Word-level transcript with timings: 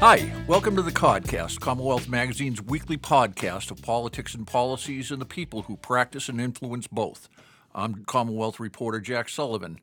Hi, 0.00 0.32
welcome 0.46 0.76
to 0.76 0.82
the 0.82 0.92
Codcast, 0.92 1.58
Commonwealth 1.58 2.08
Magazine's 2.08 2.62
weekly 2.62 2.96
podcast 2.96 3.72
of 3.72 3.82
politics 3.82 4.32
and 4.32 4.46
policies 4.46 5.10
and 5.10 5.20
the 5.20 5.26
people 5.26 5.62
who 5.62 5.76
practice 5.76 6.28
and 6.28 6.40
influence 6.40 6.86
both. 6.86 7.28
I'm 7.74 8.04
Commonwealth 8.04 8.60
reporter 8.60 9.00
Jack 9.00 9.28
Sullivan. 9.28 9.80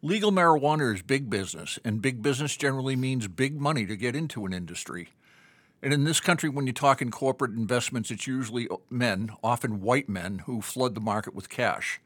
Legal 0.00 0.32
marijuana 0.32 0.94
is 0.94 1.02
big 1.02 1.28
business, 1.28 1.78
and 1.84 2.00
big 2.00 2.22
business 2.22 2.56
generally 2.56 2.96
means 2.96 3.28
big 3.28 3.60
money 3.60 3.84
to 3.84 3.96
get 3.96 4.16
into 4.16 4.46
an 4.46 4.54
industry. 4.54 5.10
And 5.82 5.92
in 5.92 6.04
this 6.04 6.20
country, 6.20 6.48
when 6.48 6.66
you 6.66 6.72
talk 6.72 7.02
in 7.02 7.10
corporate 7.10 7.52
investments, 7.52 8.10
it's 8.10 8.26
usually 8.26 8.66
men, 8.88 9.30
often 9.44 9.82
white 9.82 10.08
men, 10.08 10.38
who 10.46 10.62
flood 10.62 10.94
the 10.94 11.02
market 11.02 11.34
with 11.34 11.50
cash. 11.50 12.00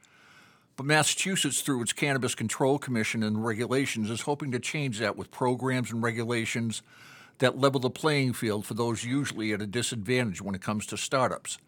But 0.77 0.87
Massachusetts, 0.87 1.61
through 1.61 1.83
its 1.83 1.93
Cannabis 1.93 2.35
Control 2.35 2.81
Commission 2.81 3.23
and 3.23 3.47
regulations, 3.47 4.11
is 4.11 4.23
hoping 4.23 4.51
to 4.51 4.59
change 4.59 4.99
that 4.99 5.17
with 5.17 5.31
programs 5.31 5.93
and 5.93 6.03
regulations 6.03 6.83
that 7.39 7.59
level 7.59 7.81
the 7.81 7.91
playing 7.91 8.33
field 8.33 8.67
for 8.67 8.75
those 8.75 9.05
usually 9.05 9.53
at 9.53 9.63
a 9.63 9.67
disadvantage 9.67 10.43
when 10.43 10.55
it 10.55 10.63
comes 10.63 10.87
to 10.87 10.97
startups. 10.97 11.59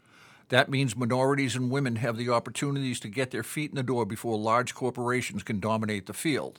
That 0.48 0.69
means 0.69 0.96
minorities 0.96 1.55
and 1.55 1.70
women 1.70 1.96
have 1.96 2.16
the 2.16 2.29
opportunities 2.29 2.98
to 3.01 3.09
get 3.09 3.30
their 3.30 3.45
feet 3.45 3.70
in 3.70 3.77
the 3.77 3.83
door 3.84 4.05
before 4.05 4.37
large 4.37 4.74
corporations 4.74 5.45
can 5.45 5.60
dominate 5.60 6.06
the 6.06 6.12
field. 6.12 6.59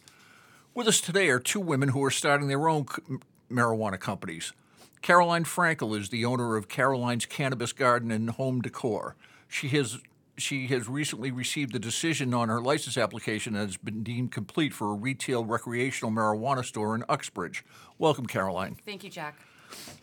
With 0.73 0.87
us 0.87 1.01
today 1.01 1.29
are 1.29 1.39
two 1.39 1.59
women 1.59 1.89
who 1.89 2.03
are 2.03 2.11
starting 2.11 2.47
their 2.47 2.69
own 2.69 2.85
c- 2.87 3.17
marijuana 3.51 3.99
companies. 3.99 4.53
Caroline 5.01 5.43
Frankel 5.43 5.97
is 5.97 6.09
the 6.09 6.23
owner 6.23 6.55
of 6.55 6.69
Caroline's 6.69 7.25
Cannabis 7.25 7.73
Garden 7.73 8.11
and 8.11 8.29
Home 8.29 8.61
Decor. 8.61 9.15
She 9.49 9.67
has 9.69 9.99
she 10.37 10.67
has 10.67 10.87
recently 10.87 11.31
received 11.31 11.75
a 11.75 11.79
decision 11.79 12.33
on 12.33 12.49
her 12.49 12.61
license 12.61 12.97
application 12.97 13.55
and 13.55 13.67
has 13.67 13.77
been 13.77 14.03
deemed 14.03 14.31
complete 14.31 14.73
for 14.73 14.91
a 14.91 14.95
retail 14.95 15.45
recreational 15.45 16.11
marijuana 16.11 16.63
store 16.65 16.95
in 16.95 17.03
Uxbridge. 17.09 17.63
Welcome, 17.97 18.25
Caroline. 18.25 18.77
Thank 18.85 19.03
you, 19.03 19.09
Jack. 19.09 19.39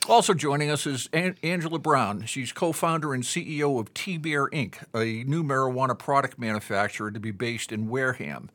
Also 0.09 0.33
joining 0.33 0.71
us 0.71 0.87
is 0.87 1.09
An- 1.13 1.37
Angela 1.43 1.79
Brown. 1.79 2.25
She's 2.25 2.53
co 2.53 2.73
founder 2.73 3.13
and 3.13 3.23
CEO 3.23 3.79
of 3.79 3.93
T 3.93 4.17
Bear 4.17 4.49
Inc., 4.49 4.77
a 4.95 5.25
new 5.25 5.45
marijuana 5.45 5.99
product 5.99 6.39
manufacturer 6.39 7.11
to 7.11 7.21
be 7.21 7.31
based 7.31 7.73
in 7.73 7.89
Wareham. 7.89 8.51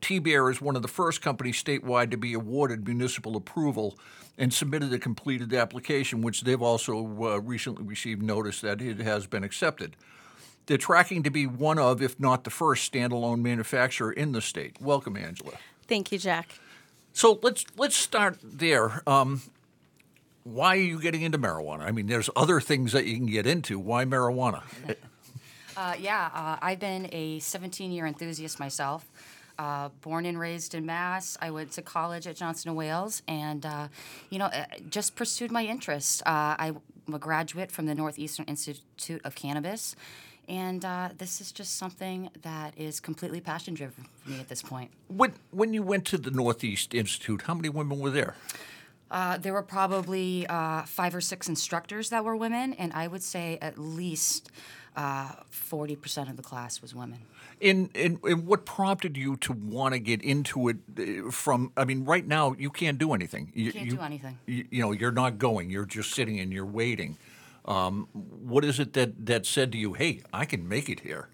T 0.00 0.18
Bear 0.18 0.50
is 0.50 0.60
one 0.60 0.76
of 0.76 0.82
the 0.82 0.88
first 0.88 1.22
companies 1.22 1.62
statewide 1.62 2.10
to 2.10 2.16
be 2.16 2.34
awarded 2.34 2.86
municipal 2.86 3.36
approval 3.36 3.98
and 4.36 4.54
submitted 4.54 4.92
a 4.92 4.98
completed 4.98 5.52
application, 5.52 6.22
which 6.22 6.42
they've 6.42 6.62
also 6.62 6.98
uh, 7.22 7.40
recently 7.40 7.84
received 7.84 8.22
notice 8.22 8.60
that 8.60 8.80
it 8.80 8.98
has 8.98 9.26
been 9.26 9.44
accepted. 9.44 9.96
They're 10.68 10.76
tracking 10.76 11.22
to 11.22 11.30
be 11.30 11.46
one 11.46 11.78
of, 11.78 12.02
if 12.02 12.20
not 12.20 12.44
the 12.44 12.50
first, 12.50 12.92
standalone 12.92 13.40
manufacturer 13.40 14.12
in 14.12 14.32
the 14.32 14.42
state. 14.42 14.76
Welcome, 14.80 15.16
Angela. 15.16 15.54
Thank 15.86 16.12
you, 16.12 16.18
Jack. 16.18 16.60
So 17.14 17.40
let's 17.42 17.64
let's 17.78 17.96
start 17.96 18.38
there. 18.44 19.02
Um, 19.08 19.40
why 20.44 20.76
are 20.76 20.80
you 20.80 21.00
getting 21.00 21.22
into 21.22 21.38
marijuana? 21.38 21.80
I 21.80 21.90
mean, 21.90 22.06
there's 22.06 22.28
other 22.36 22.60
things 22.60 22.92
that 22.92 23.06
you 23.06 23.16
can 23.16 23.26
get 23.26 23.46
into. 23.46 23.78
Why 23.78 24.04
marijuana? 24.04 24.62
Uh, 25.76 25.94
yeah, 25.96 26.28
uh, 26.34 26.56
I've 26.60 26.80
been 26.80 27.08
a 27.12 27.38
17 27.38 27.92
year 27.92 28.04
enthusiast 28.04 28.58
myself. 28.58 29.08
Uh, 29.60 29.90
born 30.02 30.26
and 30.26 30.36
raised 30.36 30.74
in 30.74 30.84
Mass. 30.84 31.38
I 31.40 31.52
went 31.52 31.70
to 31.72 31.82
college 31.82 32.26
at 32.26 32.34
Johnson 32.34 32.74
& 32.74 32.76
Wales 32.76 33.22
and, 33.28 33.64
uh, 33.64 33.86
you 34.28 34.40
know, 34.40 34.46
uh, 34.46 34.64
just 34.90 35.14
pursued 35.14 35.52
my 35.52 35.64
interests. 35.64 36.20
Uh, 36.26 36.56
I'm 36.58 36.80
a 37.12 37.18
graduate 37.20 37.70
from 37.70 37.86
the 37.86 37.94
Northeastern 37.94 38.46
Institute 38.46 39.20
of 39.24 39.36
Cannabis. 39.36 39.94
And 40.48 40.84
uh, 40.84 41.10
this 41.18 41.40
is 41.40 41.52
just 41.52 41.76
something 41.76 42.30
that 42.42 42.72
is 42.76 43.00
completely 43.00 43.40
passion 43.40 43.74
driven 43.74 44.06
for 44.24 44.30
me 44.30 44.40
at 44.40 44.48
this 44.48 44.62
point. 44.62 44.90
When 45.08 45.34
when 45.50 45.74
you 45.74 45.82
went 45.82 46.06
to 46.06 46.18
the 46.18 46.30
Northeast 46.30 46.94
Institute, 46.94 47.42
how 47.42 47.54
many 47.54 47.68
women 47.68 47.98
were 48.00 48.10
there? 48.10 48.34
Uh, 49.10 49.38
there 49.38 49.52
were 49.52 49.62
probably 49.62 50.46
uh, 50.48 50.82
five 50.82 51.14
or 51.14 51.20
six 51.20 51.48
instructors 51.48 52.10
that 52.10 52.24
were 52.24 52.36
women, 52.36 52.74
and 52.74 52.92
I 52.92 53.08
would 53.08 53.22
say 53.22 53.58
at 53.62 53.78
least 53.78 54.50
uh, 54.96 55.32
40% 55.50 56.28
of 56.28 56.36
the 56.36 56.42
class 56.42 56.82
was 56.82 56.94
women. 56.94 57.20
In, 57.60 57.88
in, 57.94 58.18
in 58.24 58.44
what 58.44 58.66
prompted 58.66 59.16
you 59.16 59.36
to 59.38 59.52
want 59.52 59.94
to 59.94 59.98
get 59.98 60.22
into 60.22 60.68
it? 60.68 60.76
uh, 60.98 61.30
From 61.30 61.72
I 61.76 61.84
mean, 61.84 62.04
right 62.04 62.26
now 62.26 62.54
you 62.58 62.70
can't 62.70 62.98
do 62.98 63.14
anything. 63.14 63.50
You 63.54 63.72
Can't 63.72 63.90
do 63.90 64.00
anything. 64.00 64.38
You, 64.46 64.66
you 64.70 64.82
know, 64.82 64.92
you're 64.92 65.10
not 65.10 65.38
going. 65.38 65.70
You're 65.70 65.86
just 65.86 66.12
sitting 66.12 66.38
and 66.38 66.52
you're 66.52 66.66
waiting. 66.66 67.16
Um, 67.68 68.08
what 68.12 68.64
is 68.64 68.80
it 68.80 68.94
that 68.94 69.26
that 69.26 69.46
said 69.46 69.70
to 69.72 69.78
you? 69.78 69.92
Hey, 69.92 70.22
I 70.32 70.46
can 70.46 70.66
make 70.66 70.88
it 70.88 71.00
here. 71.00 71.28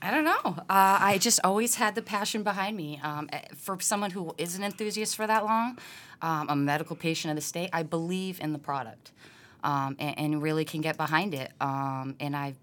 I 0.00 0.10
don't 0.10 0.24
know. 0.24 0.56
Uh, 0.68 0.98
I 1.00 1.18
just 1.18 1.40
always 1.44 1.76
had 1.76 1.94
the 1.94 2.02
passion 2.02 2.42
behind 2.42 2.76
me. 2.76 3.00
Um, 3.02 3.28
eh, 3.32 3.40
for 3.56 3.78
someone 3.80 4.10
who 4.10 4.34
is 4.36 4.56
an 4.56 4.64
enthusiast 4.64 5.14
for 5.16 5.26
that 5.26 5.44
long, 5.44 5.78
um, 6.20 6.48
a 6.50 6.56
medical 6.56 6.96
patient 6.96 7.30
of 7.30 7.36
the 7.36 7.42
state, 7.42 7.70
I 7.72 7.84
believe 7.84 8.38
in 8.40 8.52
the 8.52 8.58
product 8.58 9.12
um, 9.62 9.96
and, 9.98 10.18
and 10.18 10.42
really 10.42 10.64
can 10.64 10.82
get 10.82 10.96
behind 10.96 11.32
it. 11.32 11.52
Um, 11.60 12.16
and 12.20 12.36
I, 12.36 12.54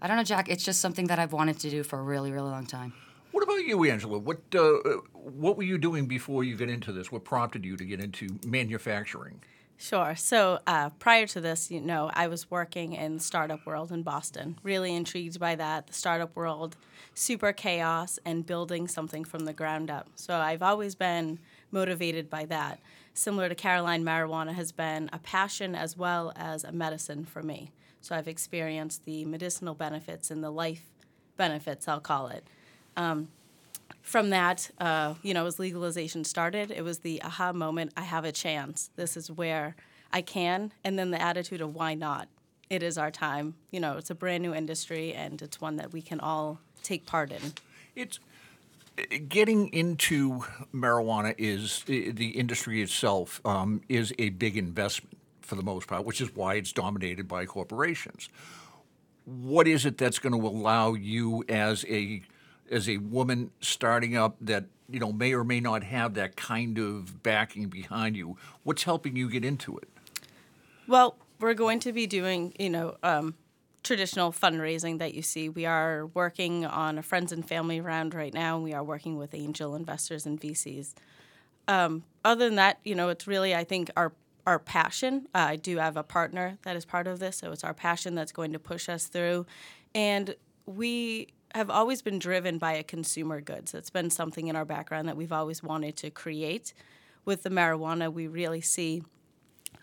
I 0.00 0.06
don't 0.06 0.16
know, 0.16 0.22
Jack. 0.22 0.48
It's 0.48 0.64
just 0.64 0.80
something 0.80 1.08
that 1.08 1.18
I've 1.18 1.32
wanted 1.32 1.58
to 1.60 1.70
do 1.70 1.82
for 1.82 1.98
a 1.98 2.02
really, 2.02 2.30
really 2.30 2.50
long 2.50 2.66
time. 2.66 2.92
What 3.32 3.42
about 3.42 3.64
you, 3.64 3.84
Angela? 3.84 4.18
What 4.18 4.38
uh, 4.54 4.78
what 5.12 5.56
were 5.56 5.64
you 5.64 5.78
doing 5.78 6.06
before 6.06 6.44
you 6.44 6.56
got 6.56 6.68
into 6.68 6.92
this? 6.92 7.12
What 7.12 7.24
prompted 7.24 7.64
you 7.64 7.76
to 7.76 7.84
get 7.84 8.00
into 8.00 8.28
manufacturing? 8.46 9.40
Sure. 9.80 10.16
So 10.16 10.58
uh, 10.66 10.90
prior 10.90 11.28
to 11.28 11.40
this, 11.40 11.70
you 11.70 11.80
know, 11.80 12.10
I 12.12 12.26
was 12.26 12.50
working 12.50 12.94
in 12.94 13.20
startup 13.20 13.64
world 13.64 13.92
in 13.92 14.02
Boston. 14.02 14.58
Really 14.64 14.92
intrigued 14.94 15.38
by 15.38 15.54
that, 15.54 15.86
the 15.86 15.92
startup 15.92 16.34
world, 16.34 16.76
super 17.14 17.52
chaos, 17.52 18.18
and 18.24 18.44
building 18.44 18.88
something 18.88 19.24
from 19.24 19.44
the 19.44 19.52
ground 19.52 19.88
up. 19.88 20.08
So 20.16 20.34
I've 20.34 20.62
always 20.62 20.96
been 20.96 21.38
motivated 21.70 22.28
by 22.28 22.44
that. 22.46 22.80
Similar 23.14 23.48
to 23.48 23.54
Caroline, 23.54 24.04
marijuana 24.04 24.52
has 24.54 24.72
been 24.72 25.08
a 25.12 25.20
passion 25.20 25.76
as 25.76 25.96
well 25.96 26.32
as 26.34 26.64
a 26.64 26.72
medicine 26.72 27.24
for 27.24 27.42
me. 27.44 27.70
So 28.00 28.16
I've 28.16 28.28
experienced 28.28 29.04
the 29.04 29.24
medicinal 29.26 29.74
benefits 29.74 30.30
and 30.32 30.42
the 30.42 30.50
life 30.50 30.82
benefits, 31.36 31.86
I'll 31.86 32.00
call 32.00 32.26
it. 32.28 32.44
From 34.02 34.30
that, 34.30 34.70
uh, 34.78 35.14
you 35.22 35.34
know, 35.34 35.46
as 35.46 35.58
legalization 35.58 36.24
started, 36.24 36.70
it 36.70 36.82
was 36.82 37.00
the 37.00 37.22
aha 37.22 37.52
moment 37.52 37.92
I 37.96 38.02
have 38.02 38.24
a 38.24 38.32
chance. 38.32 38.90
This 38.96 39.16
is 39.16 39.30
where 39.30 39.76
I 40.12 40.22
can. 40.22 40.72
And 40.84 40.98
then 40.98 41.10
the 41.10 41.20
attitude 41.20 41.60
of 41.60 41.74
why 41.74 41.94
not? 41.94 42.28
It 42.70 42.82
is 42.82 42.98
our 42.98 43.10
time. 43.10 43.54
You 43.70 43.80
know, 43.80 43.96
it's 43.96 44.10
a 44.10 44.14
brand 44.14 44.42
new 44.42 44.54
industry 44.54 45.14
and 45.14 45.40
it's 45.40 45.60
one 45.60 45.76
that 45.76 45.92
we 45.92 46.02
can 46.02 46.20
all 46.20 46.60
take 46.82 47.06
part 47.06 47.32
in. 47.32 47.52
It's 47.94 48.18
getting 49.28 49.68
into 49.68 50.44
marijuana 50.74 51.34
is 51.38 51.82
the 51.86 52.30
industry 52.30 52.82
itself 52.82 53.40
um, 53.44 53.80
is 53.88 54.12
a 54.18 54.30
big 54.30 54.56
investment 54.56 55.16
for 55.40 55.54
the 55.54 55.62
most 55.62 55.86
part, 55.86 56.04
which 56.04 56.20
is 56.20 56.34
why 56.34 56.54
it's 56.54 56.72
dominated 56.72 57.26
by 57.26 57.46
corporations. 57.46 58.28
What 59.24 59.66
is 59.68 59.86
it 59.86 59.98
that's 59.98 60.18
going 60.18 60.38
to 60.38 60.46
allow 60.46 60.94
you 60.94 61.44
as 61.48 61.84
a 61.88 62.22
as 62.70 62.88
a 62.88 62.98
woman 62.98 63.50
starting 63.60 64.16
up 64.16 64.36
that 64.40 64.64
you 64.88 65.00
know 65.00 65.12
may 65.12 65.32
or 65.32 65.44
may 65.44 65.60
not 65.60 65.82
have 65.84 66.14
that 66.14 66.36
kind 66.36 66.78
of 66.78 67.22
backing 67.22 67.68
behind 67.68 68.16
you? 68.16 68.36
What's 68.62 68.84
helping 68.84 69.16
you 69.16 69.28
get 69.30 69.44
into 69.44 69.76
it? 69.78 69.88
Well, 70.86 71.16
we're 71.40 71.54
going 71.54 71.80
to 71.80 71.92
be 71.92 72.06
doing, 72.06 72.54
you 72.58 72.70
know, 72.70 72.96
um, 73.02 73.34
traditional 73.82 74.32
fundraising 74.32 74.98
that 74.98 75.14
you 75.14 75.22
see. 75.22 75.48
We 75.48 75.66
are 75.66 76.06
working 76.06 76.64
on 76.64 76.98
a 76.98 77.02
friends 77.02 77.32
and 77.32 77.46
family 77.46 77.80
round 77.80 78.14
right 78.14 78.32
now, 78.32 78.56
and 78.56 78.64
we 78.64 78.72
are 78.72 78.82
working 78.82 79.16
with 79.16 79.34
angel 79.34 79.74
investors 79.74 80.26
and 80.26 80.40
VCs. 80.40 80.94
Um, 81.68 82.04
other 82.24 82.46
than 82.46 82.56
that, 82.56 82.78
you 82.84 82.94
know, 82.94 83.10
it's 83.10 83.26
really, 83.26 83.54
I 83.54 83.64
think, 83.64 83.90
our 83.96 84.12
our 84.46 84.58
passion. 84.58 85.28
Uh, 85.34 85.38
I 85.38 85.56
do 85.56 85.76
have 85.76 85.98
a 85.98 86.02
partner 86.02 86.56
that 86.62 86.74
is 86.74 86.86
part 86.86 87.06
of 87.06 87.18
this, 87.18 87.36
so 87.36 87.52
it's 87.52 87.64
our 87.64 87.74
passion 87.74 88.14
that's 88.14 88.32
going 88.32 88.54
to 88.54 88.58
push 88.58 88.88
us 88.88 89.06
through. 89.06 89.44
And 89.94 90.34
we 90.64 91.28
have 91.54 91.70
always 91.70 92.02
been 92.02 92.18
driven 92.18 92.58
by 92.58 92.72
a 92.72 92.82
consumer 92.82 93.40
goods. 93.40 93.74
It's 93.74 93.90
been 93.90 94.10
something 94.10 94.48
in 94.48 94.56
our 94.56 94.64
background 94.64 95.08
that 95.08 95.16
we've 95.16 95.32
always 95.32 95.62
wanted 95.62 95.96
to 95.98 96.10
create. 96.10 96.74
With 97.24 97.42
the 97.42 97.50
marijuana, 97.50 98.12
we 98.12 98.26
really 98.26 98.60
see 98.60 99.02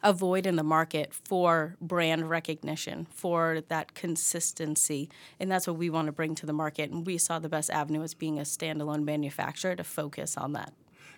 a 0.04 0.14
void 0.14 0.46
in 0.46 0.56
the 0.56 0.64
market 0.64 1.14
for 1.14 1.76
brand 1.82 2.30
recognition, 2.30 3.08
for 3.12 3.62
that 3.70 3.94
consistency. 3.96 5.10
And 5.40 5.52
that's 5.52 5.68
what 5.68 5.78
we 5.78 5.90
want 5.90 6.08
to 6.08 6.12
bring 6.12 6.36
to 6.36 6.46
the 6.46 6.54
market. 6.54 6.92
And 6.92 7.06
we 7.06 7.18
saw 7.18 7.40
the 7.40 7.50
best 7.50 7.70
avenue 7.70 8.04
as 8.04 8.14
being 8.14 8.38
a 8.38 8.44
standalone 8.44 9.04
manufacturer 9.04 9.76
to 9.76 9.84
focus 9.84 10.38
on 10.38 10.54
that. 10.54 10.74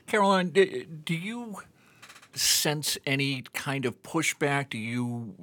Caroline, 0.05 0.49
do, 0.51 1.13
you 1.13 1.57
sense 2.33 2.97
any 3.05 3.43
kind 3.53 3.85
of 3.85 4.01
pushback? 4.03 4.69
Do 4.69 4.77
you 4.77 5.35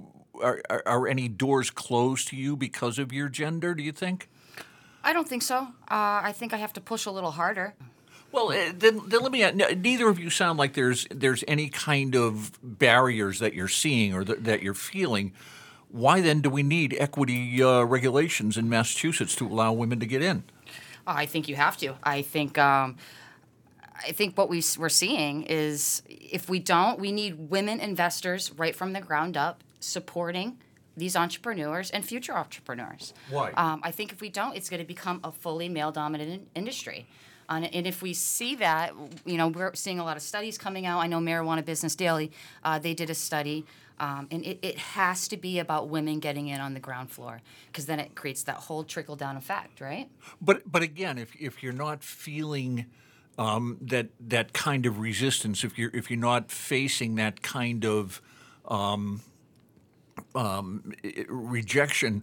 are, 0.43 0.63
are, 0.71 0.83
are 0.87 1.07
any 1.07 1.29
doors 1.29 1.71
closed 1.71 2.29
to 2.29 2.37
you 2.37 2.57
because 2.57 2.99
of 2.99 3.13
your 3.13 3.29
gender? 3.29 3.75
Do 3.75 3.83
you 3.83 3.93
think? 3.93 4.29
I 5.05 5.13
don't 5.13 5.29
think 5.29 5.43
so. 5.43 5.59
Uh, 5.59 6.23
I 6.25 6.33
think 6.33 6.53
I 6.53 6.57
have 6.57 6.73
to 6.73 6.81
push 6.81 7.07
a 7.07 7.11
little 7.11 7.31
harder. 7.33 7.75
Well, 8.33 8.51
uh, 8.51 8.73
then, 8.77 9.01
then 9.07 9.21
let 9.23 9.31
me. 9.31 9.43
n- 9.43 9.63
Neither 9.81 10.09
of 10.09 10.19
you 10.19 10.31
sound 10.31 10.59
like 10.59 10.75
there's 10.75 11.07
there's 11.11 11.45
any 11.47 11.69
kind 11.69 12.17
of 12.17 12.59
barriers 12.63 13.39
that 13.39 13.55
you're 13.55 13.69
seeing 13.69 14.13
or 14.15 14.25
that, 14.25 14.45
that 14.45 14.63
you're 14.63 14.75
feeling. 14.75 15.33
Why 15.89 16.21
then 16.21 16.41
do 16.41 16.51
we 16.51 16.65
need 16.65 16.97
equity 16.99 17.63
uh, 17.63 17.83
regulations 17.85 18.57
in 18.57 18.69
Massachusetts 18.69 19.37
to 19.37 19.47
allow 19.47 19.73
women 19.73 20.01
to 20.01 20.07
get 20.07 20.23
in? 20.23 20.43
Uh, 21.07 21.15
I 21.19 21.27
think 21.27 21.49
you 21.49 21.55
have 21.55 21.77
to. 21.77 21.95
I 22.03 22.23
think 22.23 22.59
um, 22.59 22.97
I 24.05 24.11
think 24.13 24.37
what 24.37 24.49
we, 24.49 24.63
we're 24.79 24.89
seeing 24.89 25.45
is 25.45 26.03
if 26.09 26.49
we 26.49 26.59
don't, 26.59 26.99
we 26.99 27.13
need 27.13 27.51
women 27.51 27.79
investors 27.79 28.51
right 28.57 28.75
from 28.75 28.93
the 28.95 29.01
ground 29.01 29.37
up 29.37 29.63
supporting 29.79 30.59
these 30.97 31.17
entrepreneurs 31.17 31.91
and 31.91 32.05
future 32.05 32.37
entrepreneurs. 32.37 33.15
Why? 33.31 33.53
Um, 33.53 33.81
I 33.83 33.91
think 33.91 34.13
if 34.13 34.21
we 34.21 34.29
don't, 34.29 34.57
it's 34.57 34.71
going 34.71 34.81
to 34.81 34.87
become 34.87 35.21
a 35.25 35.33
fully 35.33 35.69
male 35.69 35.93
dominated 35.93 36.47
industry. 36.55 37.07
Uh, 37.49 37.67
and 37.73 37.87
if 37.87 38.01
we 38.03 38.15
see 38.15 38.55
that, 38.57 38.95
you 39.25 39.37
know, 39.37 39.49
we're 39.49 39.75
seeing 39.75 39.99
a 39.99 40.05
lot 40.05 40.17
of 40.17 40.23
studies 40.23 40.57
coming 40.57 40.87
out. 40.87 41.01
I 41.01 41.07
know 41.07 41.19
Marijuana 41.19 41.65
Business 41.65 41.95
Daily, 41.95 42.33
uh, 42.63 42.79
they 42.79 42.95
did 42.95 43.11
a 43.11 43.15
study, 43.15 43.67
um, 44.01 44.27
and 44.31 44.45
it, 44.45 44.59
it 44.63 44.79
has 44.79 45.29
to 45.29 45.37
be 45.37 45.59
about 45.59 45.89
women 45.89 46.19
getting 46.19 46.49
in 46.49 46.61
on 46.61 46.75
the 46.75 46.81
ground 46.81 47.11
floor 47.11 47.41
because 47.67 47.87
then 47.87 48.01
it 48.01 48.15
creates 48.15 48.43
that 48.45 48.57
whole 48.57 48.83
trickle 48.83 49.17
down 49.17 49.37
effect, 49.37 49.81
right? 49.81 50.09
But 50.41 50.71
but 50.71 50.83
again, 50.83 51.19
if 51.19 51.35
if 51.37 51.63
you're 51.63 51.73
not 51.73 52.03
feeling 52.03 52.87
um, 53.39 53.79
that 53.81 54.09
that 54.21 54.53
kind 54.53 54.87
of 54.87 54.99
resistance, 54.99 55.65
if 55.65 55.79
you're 55.79 55.91
if 55.95 56.11
you're 56.11 56.19
not 56.19 56.51
facing 56.51 57.15
that 57.17 57.43
kind 57.43 57.85
of 57.85 58.21
um, 58.67 59.21
um, 60.35 60.93
rejection, 61.29 62.23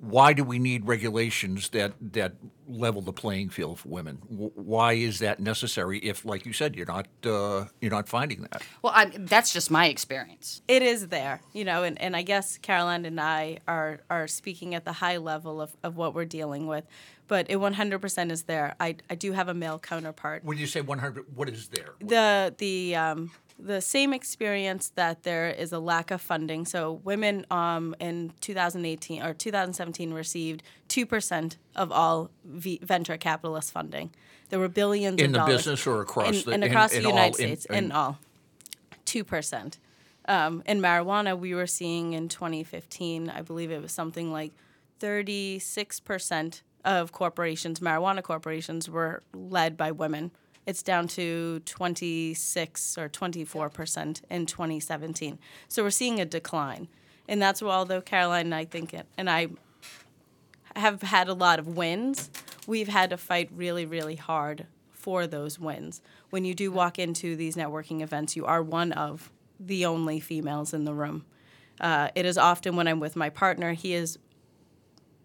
why 0.00 0.32
do 0.32 0.42
we 0.44 0.58
need 0.58 0.86
regulations 0.86 1.68
that 1.70 1.92
that 2.12 2.32
level 2.66 3.02
the 3.02 3.12
playing 3.12 3.50
field 3.50 3.80
for 3.80 3.88
women? 3.88 4.18
W- 4.30 4.50
Why 4.54 4.94
is 4.94 5.18
that 5.18 5.40
necessary? 5.40 5.98
If, 5.98 6.24
like 6.24 6.46
you 6.46 6.54
said, 6.54 6.74
you're 6.74 6.86
not 6.86 7.06
uh, 7.24 7.66
you're 7.82 7.90
not 7.90 8.08
finding 8.08 8.40
that. 8.42 8.62
Well, 8.80 8.94
I, 8.96 9.12
that's 9.18 9.52
just 9.52 9.70
my 9.70 9.86
experience. 9.88 10.62
it 10.68 10.82
is 10.82 11.08
there, 11.08 11.42
you 11.52 11.64
know, 11.66 11.82
and, 11.82 12.00
and 12.00 12.16
I 12.16 12.22
guess 12.22 12.56
Caroline 12.58 13.04
and 13.04 13.20
I 13.20 13.58
are 13.68 14.00
are 14.08 14.26
speaking 14.26 14.74
at 14.74 14.86
the 14.86 14.92
high 14.92 15.18
level 15.18 15.60
of, 15.60 15.76
of 15.82 15.96
what 15.96 16.14
we're 16.14 16.24
dealing 16.24 16.66
with, 16.66 16.84
but 17.28 17.50
it 17.50 17.58
100% 17.58 18.30
is 18.30 18.44
there. 18.44 18.74
I, 18.80 18.96
I 19.10 19.16
do 19.16 19.32
have 19.32 19.48
a 19.48 19.54
male 19.54 19.78
counterpart. 19.78 20.44
When 20.44 20.56
you 20.56 20.66
say 20.66 20.80
100, 20.80 21.26
what 21.36 21.50
is 21.50 21.68
there? 21.68 21.92
The 22.00 22.54
the 22.56 22.96
um, 22.96 23.32
the 23.62 23.80
same 23.80 24.12
experience 24.12 24.90
that 24.96 25.22
there 25.22 25.48
is 25.50 25.72
a 25.72 25.78
lack 25.78 26.10
of 26.10 26.20
funding. 26.20 26.64
So 26.64 27.00
women 27.04 27.44
um, 27.50 27.94
in 28.00 28.32
2018 28.40 29.22
or 29.22 29.34
2017 29.34 30.12
received 30.12 30.62
two 30.88 31.06
percent 31.06 31.56
of 31.76 31.92
all 31.92 32.30
v- 32.44 32.80
venture 32.82 33.16
capitalist 33.16 33.72
funding. 33.72 34.10
There 34.48 34.58
were 34.58 34.68
billions 34.68 35.20
In 35.20 35.26
of 35.26 35.32
the 35.32 35.38
dollars 35.38 35.56
business 35.58 35.86
or 35.86 36.00
across 36.00 36.28
in, 36.38 36.44
the- 36.44 36.50
and 36.52 36.64
across 36.64 36.92
in 36.92 37.02
the 37.02 37.08
all- 37.10 37.14
United 37.14 37.40
in- 37.42 37.46
States 37.48 37.64
in- 37.66 37.74
in 37.86 37.92
all 37.92 38.18
two 39.04 39.24
percent. 39.24 39.78
Um, 40.26 40.62
in 40.66 40.80
marijuana, 40.80 41.38
we 41.38 41.54
were 41.54 41.66
seeing 41.66 42.12
in 42.12 42.28
2015, 42.28 43.30
I 43.30 43.42
believe 43.42 43.70
it 43.70 43.80
was 43.82 43.90
something 43.92 44.30
like 44.32 44.52
36 45.00 46.00
percent 46.00 46.62
of 46.84 47.12
corporations, 47.12 47.80
marijuana 47.80 48.22
corporations, 48.22 48.88
were 48.88 49.22
led 49.34 49.76
by 49.76 49.90
women. 49.90 50.30
It's 50.66 50.82
down 50.82 51.08
to 51.08 51.60
26 51.60 52.98
or 52.98 53.08
24 53.08 53.70
percent 53.70 54.22
in 54.30 54.46
2017. 54.46 55.38
So 55.68 55.82
we're 55.82 55.90
seeing 55.90 56.20
a 56.20 56.24
decline, 56.24 56.88
and 57.28 57.40
that's 57.40 57.62
why, 57.62 57.74
although 57.74 58.00
Caroline 58.00 58.46
and 58.46 58.54
I 58.54 58.64
think 58.64 58.94
it, 58.94 59.06
and 59.16 59.28
I 59.28 59.48
have 60.76 61.02
had 61.02 61.28
a 61.28 61.34
lot 61.34 61.58
of 61.58 61.66
wins, 61.66 62.30
we've 62.66 62.88
had 62.88 63.10
to 63.10 63.16
fight 63.16 63.50
really, 63.54 63.86
really 63.86 64.16
hard 64.16 64.66
for 64.92 65.26
those 65.26 65.58
wins. 65.58 66.02
When 66.28 66.44
you 66.44 66.54
do 66.54 66.70
walk 66.70 66.98
into 66.98 67.34
these 67.34 67.56
networking 67.56 68.02
events, 68.02 68.36
you 68.36 68.44
are 68.44 68.62
one 68.62 68.92
of 68.92 69.30
the 69.58 69.84
only 69.86 70.20
females 70.20 70.72
in 70.72 70.84
the 70.84 70.94
room. 70.94 71.24
Uh, 71.80 72.08
it 72.14 72.26
is 72.26 72.36
often 72.36 72.76
when 72.76 72.86
I'm 72.86 73.00
with 73.00 73.16
my 73.16 73.30
partner, 73.30 73.72
he 73.72 73.94
is 73.94 74.18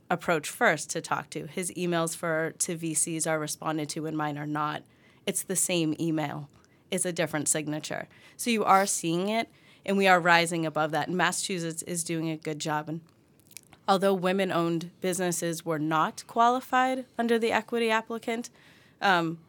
approached 0.09 0.51
first 0.51 0.89
to 0.91 1.01
talk 1.01 1.29
to. 1.31 1.47
His 1.47 1.71
emails 1.71 2.15
for 2.15 2.53
to 2.59 2.77
VCs 2.77 3.27
are 3.29 3.39
responded 3.39 3.89
to, 3.89 4.05
and 4.05 4.17
mine 4.17 4.37
are 4.37 4.47
not. 4.47 4.83
It's 5.25 5.43
the 5.43 5.55
same 5.55 5.95
email. 5.99 6.49
It's 6.91 7.05
a 7.05 7.11
different 7.11 7.47
signature. 7.47 8.07
So 8.37 8.49
you 8.49 8.63
are 8.63 8.85
seeing 8.85 9.29
it, 9.29 9.49
and 9.85 9.97
we 9.97 10.07
are 10.07 10.19
rising 10.19 10.65
above 10.65 10.91
that. 10.91 11.07
And 11.07 11.17
Massachusetts 11.17 11.83
is 11.83 12.03
doing 12.03 12.29
a 12.29 12.37
good 12.37 12.59
job. 12.59 12.89
And 12.89 13.01
although 13.87 14.13
women 14.13 14.51
owned 14.51 14.91
businesses 15.01 15.65
were 15.65 15.79
not 15.79 16.23
qualified 16.27 17.05
under 17.17 17.39
the 17.39 17.51
equity 17.51 17.89
applicant, 17.89 18.49
um, 19.01 19.39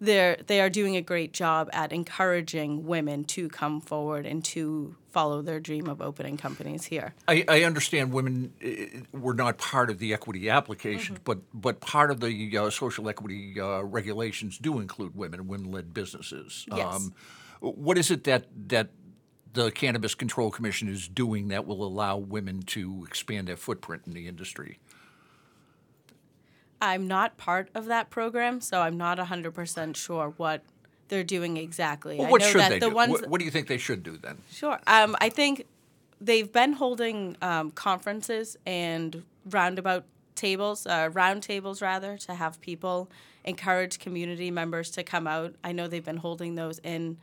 they're, 0.00 0.36
they 0.46 0.60
are 0.60 0.70
doing 0.70 0.96
a 0.96 1.00
great 1.00 1.32
job 1.32 1.68
at 1.72 1.92
encouraging 1.92 2.86
women 2.86 3.24
to 3.24 3.48
come 3.48 3.80
forward 3.80 4.26
and 4.26 4.44
to 4.44 4.94
follow 5.10 5.40
their 5.42 5.60
dream 5.60 5.88
of 5.88 6.02
opening 6.02 6.36
companies 6.36 6.84
here. 6.84 7.14
I, 7.26 7.44
I 7.48 7.62
understand 7.64 8.12
women 8.12 8.52
uh, 8.62 9.16
were 9.18 9.32
not 9.34 9.56
part 9.56 9.88
of 9.88 9.98
the 9.98 10.12
equity 10.12 10.50
applications, 10.50 11.18
but 11.24 11.38
but 11.54 11.80
part 11.80 12.10
of 12.10 12.20
the 12.20 12.58
uh, 12.58 12.68
social 12.70 13.08
equity 13.08 13.58
uh, 13.58 13.82
regulations 13.82 14.58
do 14.58 14.78
include 14.78 15.16
women 15.16 15.40
and 15.40 15.48
women-led 15.48 15.94
businesses. 15.94 16.66
Um, 16.70 16.76
Yes. 16.78 17.10
what 17.60 17.96
is 17.96 18.10
it 18.10 18.24
that 18.24 18.44
that 18.68 18.90
the 19.54 19.70
Cannabis 19.70 20.14
Control 20.14 20.50
Commission 20.50 20.86
is 20.88 21.08
doing 21.08 21.48
that 21.48 21.66
will 21.66 21.82
allow 21.82 22.18
women 22.18 22.60
to 22.62 23.06
expand 23.08 23.48
their 23.48 23.56
footprint 23.56 24.02
in 24.06 24.12
the 24.12 24.28
industry? 24.28 24.78
I'm 26.80 27.06
not 27.06 27.36
part 27.36 27.68
of 27.74 27.86
that 27.86 28.10
program, 28.10 28.60
so 28.60 28.80
I'm 28.80 28.96
not 28.96 29.18
100% 29.18 29.96
sure 29.96 30.34
what 30.36 30.62
they're 31.08 31.24
doing 31.24 31.56
exactly. 31.56 32.18
Well, 32.18 32.28
I 32.28 32.30
what 32.30 32.40
know 32.42 32.48
should 32.48 32.60
that 32.60 32.68
they 32.70 32.78
the 32.78 32.88
do? 32.90 32.94
ones 32.94 33.12
What, 33.12 33.28
what 33.28 33.38
do 33.38 33.44
you 33.44 33.50
think 33.50 33.68
they 33.68 33.78
should 33.78 34.02
do 34.02 34.16
then? 34.16 34.38
Sure. 34.50 34.78
Um, 34.86 35.16
I 35.20 35.28
think 35.28 35.66
they've 36.20 36.50
been 36.50 36.74
holding 36.74 37.36
um, 37.42 37.70
conferences 37.70 38.56
and 38.66 39.22
roundabout 39.50 40.04
tables, 40.34 40.86
uh, 40.86 41.10
round 41.12 41.42
tables 41.42 41.80
rather, 41.80 42.18
to 42.18 42.34
have 42.34 42.60
people 42.60 43.08
encourage 43.44 43.98
community 43.98 44.50
members 44.50 44.90
to 44.90 45.02
come 45.02 45.26
out. 45.26 45.54
I 45.62 45.72
know 45.72 45.86
they've 45.86 46.04
been 46.04 46.16
holding 46.18 46.56
those 46.56 46.78
in 46.80 47.16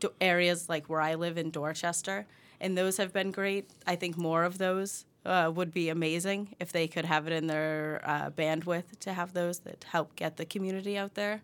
do- 0.00 0.12
areas 0.20 0.68
like 0.68 0.88
where 0.88 1.00
I 1.00 1.14
live 1.14 1.36
in 1.38 1.50
Dorchester, 1.50 2.26
and 2.60 2.76
those 2.76 2.96
have 2.96 3.12
been 3.12 3.30
great. 3.30 3.68
I 3.86 3.96
think 3.96 4.16
more 4.16 4.44
of 4.44 4.58
those 4.58 5.04
uh, 5.26 5.50
would 5.50 5.72
be 5.72 5.88
amazing 5.88 6.54
if 6.60 6.72
they 6.72 6.86
could 6.88 7.04
have 7.04 7.26
it 7.26 7.32
in 7.32 7.46
their 7.46 8.00
uh, 8.04 8.30
bandwidth 8.30 8.98
to 9.00 9.12
have 9.12 9.32
those 9.32 9.60
that 9.60 9.84
help 9.84 10.14
get 10.16 10.36
the 10.36 10.44
community 10.44 10.96
out 10.96 11.14
there. 11.14 11.42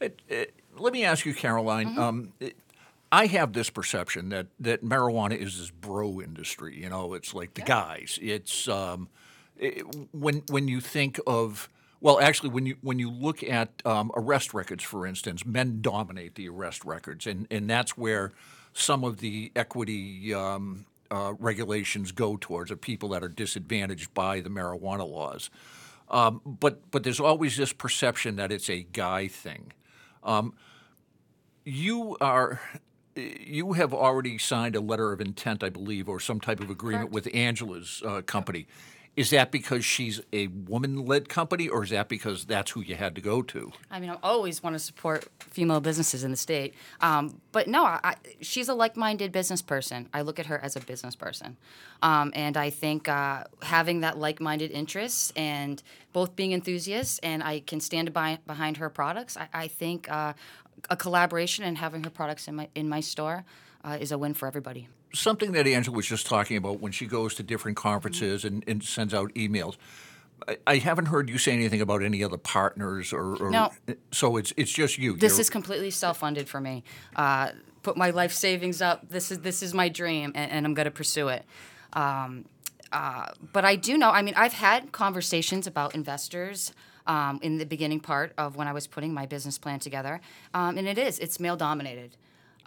It, 0.00 0.20
it, 0.28 0.54
let 0.76 0.92
me 0.92 1.04
ask 1.04 1.24
you, 1.24 1.34
Caroline. 1.34 1.96
Um, 1.98 2.32
it, 2.40 2.56
I 3.12 3.26
have 3.26 3.52
this 3.52 3.70
perception 3.70 4.30
that, 4.30 4.48
that 4.58 4.84
marijuana 4.84 5.36
is 5.36 5.58
this 5.58 5.70
bro 5.70 6.20
industry. 6.20 6.76
You 6.80 6.88
know, 6.88 7.14
it's 7.14 7.32
like 7.32 7.54
the 7.54 7.62
guys. 7.62 8.18
It's 8.20 8.66
um, 8.66 9.08
when 10.12 10.42
when 10.48 10.66
you 10.66 10.80
think 10.80 11.20
of 11.26 11.68
well, 12.00 12.20
actually, 12.20 12.50
when 12.50 12.66
you 12.66 12.76
when 12.82 12.98
you 12.98 13.10
look 13.10 13.42
at 13.42 13.70
um, 13.86 14.10
arrest 14.14 14.52
records, 14.52 14.84
for 14.84 15.06
instance, 15.06 15.46
men 15.46 15.78
dominate 15.80 16.34
the 16.34 16.48
arrest 16.50 16.84
records, 16.84 17.26
and 17.26 17.46
and 17.50 17.70
that's 17.70 17.96
where 17.96 18.32
some 18.74 19.04
of 19.04 19.18
the 19.18 19.52
equity 19.56 20.34
um, 20.34 20.84
uh, 21.10 21.34
regulations 21.38 22.12
go 22.12 22.36
towards 22.40 22.70
are 22.70 22.76
people 22.76 23.10
that 23.10 23.22
are 23.22 23.28
disadvantaged 23.28 24.12
by 24.14 24.40
the 24.40 24.50
marijuana 24.50 25.08
laws. 25.08 25.50
Um, 26.08 26.40
but 26.44 26.90
but 26.90 27.02
there's 27.02 27.20
always 27.20 27.56
this 27.56 27.72
perception 27.72 28.36
that 28.36 28.52
it's 28.52 28.68
a 28.68 28.82
guy 28.82 29.28
thing. 29.28 29.72
Um, 30.22 30.54
you 31.64 32.16
are 32.20 32.60
you 33.16 33.74
have 33.74 33.94
already 33.94 34.38
signed 34.38 34.76
a 34.76 34.80
letter 34.80 35.12
of 35.12 35.20
intent, 35.20 35.62
I 35.62 35.68
believe, 35.68 36.08
or 36.08 36.18
some 36.20 36.40
type 36.40 36.60
of 36.60 36.68
agreement 36.70 37.10
with 37.10 37.28
Angela's 37.34 38.02
uh, 38.04 38.22
company. 38.22 38.66
Is 39.16 39.30
that 39.30 39.52
because 39.52 39.84
she's 39.84 40.20
a 40.32 40.48
woman-led 40.48 41.28
company, 41.28 41.68
or 41.68 41.84
is 41.84 41.90
that 41.90 42.08
because 42.08 42.46
that's 42.46 42.72
who 42.72 42.80
you 42.80 42.96
had 42.96 43.14
to 43.14 43.20
go 43.20 43.42
to? 43.42 43.70
I 43.88 44.00
mean, 44.00 44.10
I 44.10 44.18
always 44.24 44.60
want 44.60 44.74
to 44.74 44.80
support 44.80 45.28
female 45.38 45.80
businesses 45.80 46.24
in 46.24 46.32
the 46.32 46.36
state. 46.36 46.74
Um, 47.00 47.40
but 47.52 47.68
no, 47.68 47.84
I, 47.84 48.00
I, 48.02 48.14
she's 48.40 48.68
a 48.68 48.74
like 48.74 48.96
minded 48.96 49.30
business 49.30 49.62
person. 49.62 50.08
I 50.12 50.22
look 50.22 50.40
at 50.40 50.46
her 50.46 50.58
as 50.58 50.74
a 50.74 50.80
business 50.80 51.14
person. 51.14 51.56
Um, 52.02 52.32
and 52.34 52.56
I 52.56 52.70
think 52.70 53.08
uh, 53.08 53.44
having 53.62 54.00
that 54.00 54.18
like 54.18 54.40
minded 54.40 54.72
interest 54.72 55.32
and 55.36 55.80
both 56.12 56.34
being 56.34 56.52
enthusiasts 56.52 57.20
and 57.22 57.40
I 57.42 57.60
can 57.60 57.78
stand 57.78 58.12
by, 58.12 58.38
behind 58.48 58.78
her 58.78 58.90
products, 58.90 59.36
I, 59.36 59.48
I 59.54 59.68
think 59.68 60.10
uh, 60.10 60.32
a 60.90 60.96
collaboration 60.96 61.64
and 61.64 61.78
having 61.78 62.02
her 62.02 62.10
products 62.10 62.48
in 62.48 62.56
my, 62.56 62.68
in 62.74 62.88
my 62.88 62.98
store 62.98 63.44
uh, 63.84 63.96
is 64.00 64.10
a 64.10 64.18
win 64.18 64.34
for 64.34 64.48
everybody. 64.48 64.88
Something 65.14 65.52
that 65.52 65.66
Angela 65.66 65.96
was 65.96 66.06
just 66.06 66.26
talking 66.26 66.56
about 66.56 66.80
when 66.80 66.92
she 66.92 67.06
goes 67.06 67.34
to 67.36 67.42
different 67.42 67.76
conferences 67.76 68.44
and, 68.44 68.64
and 68.66 68.82
sends 68.82 69.14
out 69.14 69.32
emails. 69.34 69.76
I, 70.48 70.58
I 70.66 70.76
haven't 70.78 71.06
heard 71.06 71.28
you 71.30 71.38
say 71.38 71.52
anything 71.52 71.80
about 71.80 72.02
any 72.02 72.22
other 72.24 72.36
partners 72.36 73.12
or, 73.12 73.36
or 73.36 73.50
No. 73.50 73.70
so 74.10 74.36
it's 74.36 74.52
it's 74.56 74.72
just 74.72 74.98
you. 74.98 75.16
This 75.16 75.32
You're- 75.34 75.40
is 75.42 75.50
completely 75.50 75.90
self-funded 75.90 76.48
for 76.48 76.60
me. 76.60 76.82
Uh, 77.16 77.50
put 77.82 77.96
my 77.96 78.10
life 78.10 78.32
savings 78.32 78.82
up. 78.82 79.08
This 79.08 79.30
is 79.30 79.38
this 79.40 79.62
is 79.62 79.72
my 79.72 79.88
dream, 79.88 80.32
and, 80.34 80.50
and 80.50 80.66
I'm 80.66 80.74
going 80.74 80.86
to 80.86 80.90
pursue 80.90 81.28
it. 81.28 81.44
Um, 81.92 82.44
uh, 82.92 83.26
but 83.52 83.64
I 83.64 83.76
do 83.76 83.96
know. 83.98 84.10
I 84.10 84.22
mean, 84.22 84.34
I've 84.36 84.52
had 84.52 84.92
conversations 84.92 85.66
about 85.66 85.94
investors. 85.94 86.72
Um, 87.06 87.38
in 87.42 87.58
the 87.58 87.66
beginning 87.66 88.00
part 88.00 88.32
of 88.38 88.56
when 88.56 88.66
I 88.66 88.72
was 88.72 88.86
putting 88.86 89.12
my 89.12 89.26
business 89.26 89.58
plan 89.58 89.78
together, 89.78 90.22
um, 90.54 90.78
and 90.78 90.88
it 90.88 90.96
is 90.96 91.18
it's 91.18 91.38
male 91.38 91.54
dominated. 91.54 92.16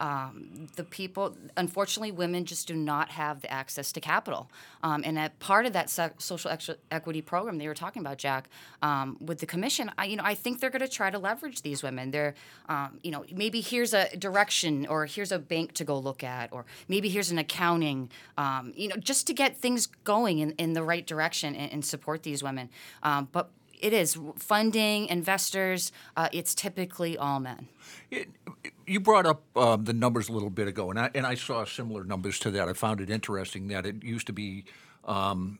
Um, 0.00 0.68
the 0.76 0.84
people, 0.84 1.36
unfortunately, 1.56 2.12
women 2.12 2.44
just 2.44 2.68
do 2.68 2.74
not 2.74 3.10
have 3.10 3.40
the 3.40 3.50
access 3.50 3.92
to 3.92 4.00
capital. 4.00 4.50
Um, 4.82 5.02
and 5.04 5.16
that 5.16 5.38
part 5.38 5.66
of 5.66 5.72
that 5.72 5.90
social 5.90 6.50
ex- 6.50 6.70
equity 6.90 7.22
program 7.22 7.58
they 7.58 7.68
were 7.68 7.74
talking 7.74 8.00
about, 8.00 8.18
Jack, 8.18 8.48
um, 8.82 9.16
with 9.20 9.38
the 9.38 9.46
commission, 9.46 9.90
I, 9.98 10.06
you 10.06 10.16
know, 10.16 10.22
I 10.24 10.34
think 10.34 10.60
they're 10.60 10.70
going 10.70 10.82
to 10.82 10.88
try 10.88 11.10
to 11.10 11.18
leverage 11.18 11.62
these 11.62 11.82
women. 11.82 12.10
They're, 12.10 12.34
um, 12.68 12.98
you 13.02 13.10
know, 13.10 13.24
maybe 13.32 13.60
here's 13.60 13.94
a 13.94 14.16
direction, 14.16 14.86
or 14.86 15.06
here's 15.06 15.32
a 15.32 15.38
bank 15.38 15.72
to 15.74 15.84
go 15.84 15.98
look 15.98 16.22
at, 16.22 16.52
or 16.52 16.64
maybe 16.88 17.08
here's 17.08 17.30
an 17.30 17.38
accounting, 17.38 18.10
um, 18.36 18.72
you 18.76 18.88
know, 18.88 18.96
just 18.96 19.26
to 19.26 19.34
get 19.34 19.56
things 19.56 19.86
going 20.04 20.38
in, 20.38 20.52
in 20.52 20.72
the 20.72 20.82
right 20.82 21.06
direction 21.06 21.54
and, 21.54 21.72
and 21.72 21.84
support 21.84 22.22
these 22.22 22.42
women. 22.42 22.68
Um, 23.02 23.28
but 23.32 23.50
it 23.80 23.92
is 23.92 24.18
funding 24.36 25.06
investors. 25.06 25.92
Uh, 26.16 26.28
it's 26.32 26.54
typically 26.54 27.16
all 27.16 27.40
men. 27.40 27.68
It, 28.10 28.28
you 28.86 29.00
brought 29.00 29.26
up 29.26 29.42
um, 29.56 29.84
the 29.84 29.92
numbers 29.92 30.28
a 30.28 30.32
little 30.32 30.50
bit 30.50 30.68
ago, 30.68 30.90
and 30.90 30.98
I, 30.98 31.10
and 31.14 31.26
I 31.26 31.34
saw 31.34 31.64
similar 31.64 32.04
numbers 32.04 32.38
to 32.40 32.50
that. 32.52 32.68
I 32.68 32.72
found 32.72 33.00
it 33.00 33.10
interesting 33.10 33.68
that 33.68 33.86
it 33.86 34.02
used 34.02 34.26
to 34.28 34.32
be 34.32 34.64
um, 35.04 35.58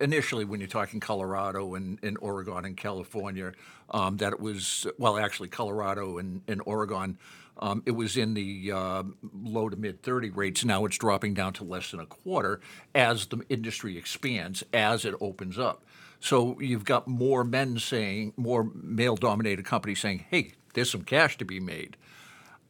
initially 0.00 0.44
when 0.44 0.60
you're 0.60 0.68
talking 0.68 1.00
Colorado 1.00 1.74
and, 1.74 1.98
and 2.02 2.18
Oregon 2.20 2.64
and 2.64 2.76
California, 2.76 3.52
um, 3.90 4.18
that 4.18 4.34
it 4.34 4.40
was, 4.40 4.86
well, 4.98 5.18
actually, 5.18 5.48
Colorado 5.48 6.18
and, 6.18 6.42
and 6.46 6.60
Oregon, 6.66 7.18
um, 7.58 7.82
it 7.86 7.92
was 7.92 8.16
in 8.16 8.34
the 8.34 8.72
uh, 8.72 9.02
low 9.42 9.68
to 9.68 9.76
mid 9.76 10.02
30 10.02 10.30
rates. 10.30 10.64
Now 10.64 10.84
it's 10.84 10.98
dropping 10.98 11.34
down 11.34 11.52
to 11.54 11.64
less 11.64 11.90
than 11.90 12.00
a 12.00 12.06
quarter 12.06 12.60
as 12.94 13.26
the 13.26 13.40
industry 13.48 13.96
expands, 13.96 14.62
as 14.72 15.04
it 15.04 15.14
opens 15.20 15.58
up. 15.58 15.84
So 16.22 16.58
you've 16.60 16.84
got 16.84 17.08
more 17.08 17.44
men 17.44 17.78
saying, 17.78 18.32
more 18.36 18.70
male 18.74 19.16
dominated 19.16 19.64
companies 19.64 20.00
saying, 20.00 20.24
hey, 20.30 20.52
there's 20.72 20.90
some 20.90 21.02
cash 21.02 21.36
to 21.38 21.44
be 21.44 21.60
made. 21.60 21.96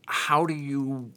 How 0.07 0.47
do 0.47 0.55
you. 0.55 1.13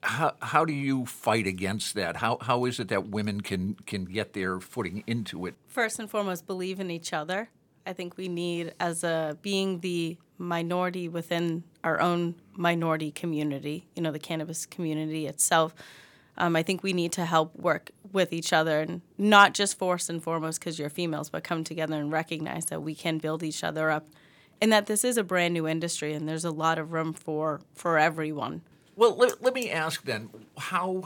How, 0.00 0.34
how 0.40 0.64
do 0.64 0.72
you 0.72 1.06
fight 1.06 1.48
against 1.48 1.94
that? 1.96 2.16
How, 2.18 2.38
how 2.40 2.66
is 2.66 2.78
it 2.78 2.86
that 2.88 3.08
women 3.08 3.40
can, 3.40 3.74
can 3.84 4.04
get 4.04 4.32
their 4.32 4.60
footing 4.60 5.02
into 5.08 5.44
it? 5.44 5.56
First 5.66 5.98
and 5.98 6.08
foremost, 6.08 6.46
believe 6.46 6.78
in 6.78 6.88
each 6.88 7.12
other. 7.12 7.50
I 7.84 7.94
think 7.94 8.16
we 8.16 8.28
need, 8.28 8.74
as 8.78 9.02
a 9.02 9.36
being 9.42 9.80
the 9.80 10.16
minority 10.38 11.08
within 11.08 11.64
our 11.82 12.00
own 12.00 12.36
minority 12.56 13.10
community, 13.10 13.88
you 13.96 14.02
know, 14.02 14.12
the 14.12 14.20
cannabis 14.20 14.66
community 14.66 15.26
itself, 15.26 15.74
um, 16.36 16.54
I 16.54 16.62
think 16.62 16.84
we 16.84 16.92
need 16.92 17.10
to 17.12 17.24
help 17.24 17.56
work 17.56 17.90
with 18.12 18.32
each 18.32 18.52
other 18.52 18.80
and 18.80 19.02
not 19.16 19.54
just 19.54 19.78
first 19.78 20.08
and 20.08 20.22
foremost 20.22 20.60
because 20.60 20.78
you're 20.78 20.90
females, 20.90 21.30
but 21.30 21.44
come 21.44 21.64
together 21.64 21.96
and 21.96 22.12
recognize 22.12 22.66
that 22.66 22.82
we 22.82 22.94
can 22.94 23.18
build 23.18 23.42
each 23.42 23.62
other 23.64 23.90
up 23.90 24.06
and 24.60 24.72
that 24.72 24.86
this 24.86 25.04
is 25.04 25.16
a 25.16 25.24
brand 25.24 25.54
new 25.54 25.66
industry 25.66 26.12
and 26.12 26.28
there's 26.28 26.44
a 26.44 26.50
lot 26.50 26.78
of 26.78 26.92
room 26.92 27.12
for, 27.12 27.60
for 27.74 27.98
everyone. 27.98 28.62
Well, 28.96 29.16
let, 29.16 29.42
let 29.42 29.54
me 29.54 29.70
ask 29.70 30.04
then 30.04 30.30
how, 30.56 31.04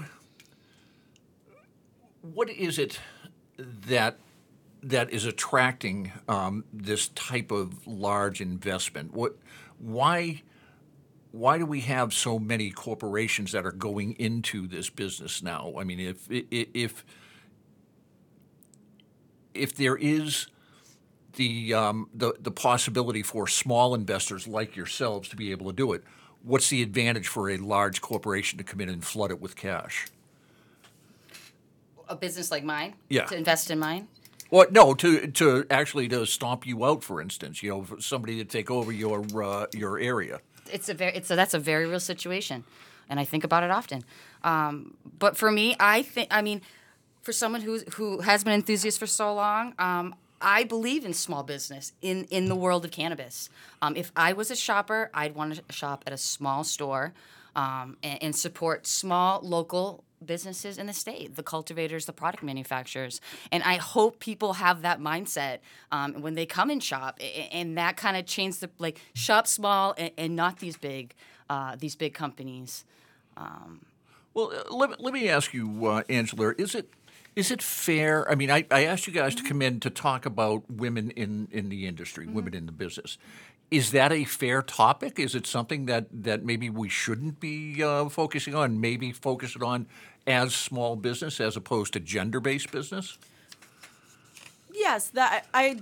what 2.23 2.49
is 2.51 2.79
it 2.79 2.99
that 3.59 4.19
that 4.83 5.11
is 5.11 5.25
attracting 5.25 6.11
um, 6.27 6.65
this 6.73 7.09
type 7.09 7.53
of 7.53 7.87
large 7.87 8.41
investment? 8.41 9.13
What, 9.13 9.37
why, 9.79 10.43
why 11.33 11.57
do 11.59 11.65
we 11.67 11.81
have 11.81 12.12
so 12.12 12.39
many 12.39 12.71
corporations 12.71 13.53
that 13.53 13.65
are 13.67 13.73
going 13.73 14.12
into 14.19 14.67
this 14.69 14.91
business 14.91 15.43
now? 15.43 15.73
I 15.79 15.85
mean, 15.85 15.99
if 15.99 16.27
if 16.31 17.05
if 19.55 19.75
there 19.75 19.97
is 19.97 20.47
the 21.35 21.73
um, 21.75 22.09
the 22.15 22.35
the 22.39 22.51
possibility 22.51 23.23
for 23.23 23.49
small 23.49 23.95
investors 23.95 24.47
like 24.47 24.77
yourselves 24.77 25.29
to 25.31 25.37
be 25.37 25.51
able 25.51 25.67
to 25.67 25.73
do 25.77 25.95
it, 25.95 26.05
what's 26.43 26.69
the 26.69 26.83
advantage 26.83 27.29
for 27.29 27.51
a 27.51 27.57
large 27.57 28.03
corporation 28.03 28.59
to 28.59 28.65
come 28.65 28.81
in 28.83 28.91
and 28.91 29.03
flood 29.03 29.31
it 29.31 29.41
with 29.41 29.57
cash? 29.57 30.07
A 32.09 32.15
business 32.15 32.51
like 32.51 32.62
mine, 32.62 32.95
Yeah. 33.09 33.25
to 33.25 33.37
invest 33.37 33.71
in 33.71 33.79
mine. 33.79 34.09
Well, 34.51 34.67
no, 34.71 34.93
to 34.93 35.29
to 35.29 35.65
actually 35.71 36.09
to 36.09 36.27
stomp 36.27 36.67
you 36.67 36.85
out, 36.85 37.03
for 37.03 37.23
instance, 37.23 37.62
you 37.62 37.71
know, 37.71 37.85
for 37.85 38.01
somebody 38.03 38.37
to 38.37 38.45
take 38.45 38.71
over 38.71 38.93
your 38.93 39.25
uh, 39.43 39.67
your 39.73 39.99
area. 39.99 40.41
It's 40.73 40.88
a 40.88 40.95
very 40.95 41.12
it's 41.12 41.31
a, 41.31 41.37
that's 41.37 41.55
a 41.55 41.59
very 41.59 41.87
real 41.87 42.00
situation 42.00 42.64
and 43.09 43.21
i 43.21 43.25
think 43.25 43.45
about 43.45 43.62
it 43.62 43.71
often. 43.71 44.05
Um, 44.43 44.97
but 45.19 45.37
for 45.37 45.50
me 45.50 45.76
i 45.79 46.02
think 46.02 46.29
i 46.31 46.43
mean 46.43 46.62
for 47.23 47.33
someone 47.33 47.61
who 47.61 47.79
who 47.95 48.21
has 48.21 48.45
been 48.45 48.52
an 48.52 48.61
enthusiast 48.61 48.99
for 48.99 49.07
so 49.07 49.33
long 49.35 49.75
um, 49.79 50.14
i 50.41 50.64
believe 50.64 51.05
in 51.05 51.12
small 51.12 51.43
business 51.43 51.93
in 52.00 52.25
in 52.31 52.47
the 52.47 52.57
world 52.57 52.85
of 52.85 52.91
cannabis. 52.91 53.49
Um, 53.81 53.97
if 53.97 54.12
i 54.17 54.33
was 54.33 54.50
a 54.50 54.57
shopper 54.57 55.11
i'd 55.14 55.35
want 55.35 55.55
to 55.55 55.73
shop 55.73 56.05
at 56.07 56.12
a 56.12 56.19
small 56.19 56.64
store 56.64 57.12
um, 57.55 57.97
and, 58.02 58.23
and 58.23 58.37
support 58.37 58.87
small 58.87 59.41
local 59.43 60.05
businesses 60.26 60.79
in 60.79 60.87
the 60.87 60.93
state, 60.93 61.37
the 61.37 61.43
cultivators, 61.43 62.07
the 62.07 62.12
product 62.12 62.43
manufacturers. 62.43 63.21
And 63.50 63.62
I 63.62 63.76
hope 63.76 64.19
people 64.19 64.55
have 64.55 64.83
that 64.83 65.00
mindset 65.00 65.59
um, 65.91 66.23
when 66.23 66.35
they 66.35 66.47
come 66.47 66.71
and 66.71 66.83
shop, 66.83 67.19
and 67.52 67.76
that 67.79 67.97
kind 67.97 68.17
of 68.17 68.26
change 68.26 68.59
the 68.59 68.71
like 68.79 69.00
shop 69.14 69.47
small 69.47 69.95
and, 69.99 70.11
and 70.17 70.37
not 70.37 70.59
these 70.59 70.76
big, 70.76 71.14
uh, 71.50 71.76
these 71.76 71.97
big 71.97 72.14
companies. 72.14 72.85
Well, 74.35 74.52
uh, 74.52 74.75
let, 74.75 75.00
let 75.00 75.12
me 75.12 75.29
ask 75.29 75.52
you, 75.52 75.87
uh, 75.87 76.02
Angela, 76.09 76.55
is 76.59 76.75
it 76.75 76.88
is 77.35 77.50
it 77.50 77.62
fair? 77.62 78.31
I 78.31 78.35
mean, 78.35 78.50
I, 78.50 78.67
I 78.71 78.85
asked 78.85 79.07
you 79.07 79.12
guys 79.12 79.35
to 79.37 79.43
come 79.43 79.62
in 79.62 79.81
to 79.81 79.91
talk 79.91 80.26
about 80.26 80.71
women 80.71 81.11
in, 81.12 81.49
in 81.50 81.71
the 81.71 81.87
industry, 81.87 82.26
women 82.26 82.52
in 82.52 82.67
the 82.67 82.73
business. 82.73 83.17
Is 83.71 83.91
that 83.93 84.12
a 84.12 84.25
fair 84.25 84.61
topic? 84.61 85.19
Is 85.19 85.35
it 85.35 85.47
something 85.47 85.87
that, 85.87 86.09
that 86.12 86.45
maybe 86.45 86.69
we 86.69 86.91
shouldn't 86.91 87.41
be 87.41 87.83
uh, 87.83 88.11
focusing 88.11 88.55
on? 88.55 88.83
Maybe 88.83 89.12
focus 89.12 89.57
it 89.57 89.62
on 89.62 89.87
as 90.26 90.55
small 90.55 90.97
business 90.97 91.41
as 91.41 91.57
opposed 91.57 91.93
to 91.95 92.00
gender 92.00 92.41
based 92.41 92.71
business? 92.71 93.19
Yes, 94.73 95.09
that 95.11 95.47
I 95.52 95.81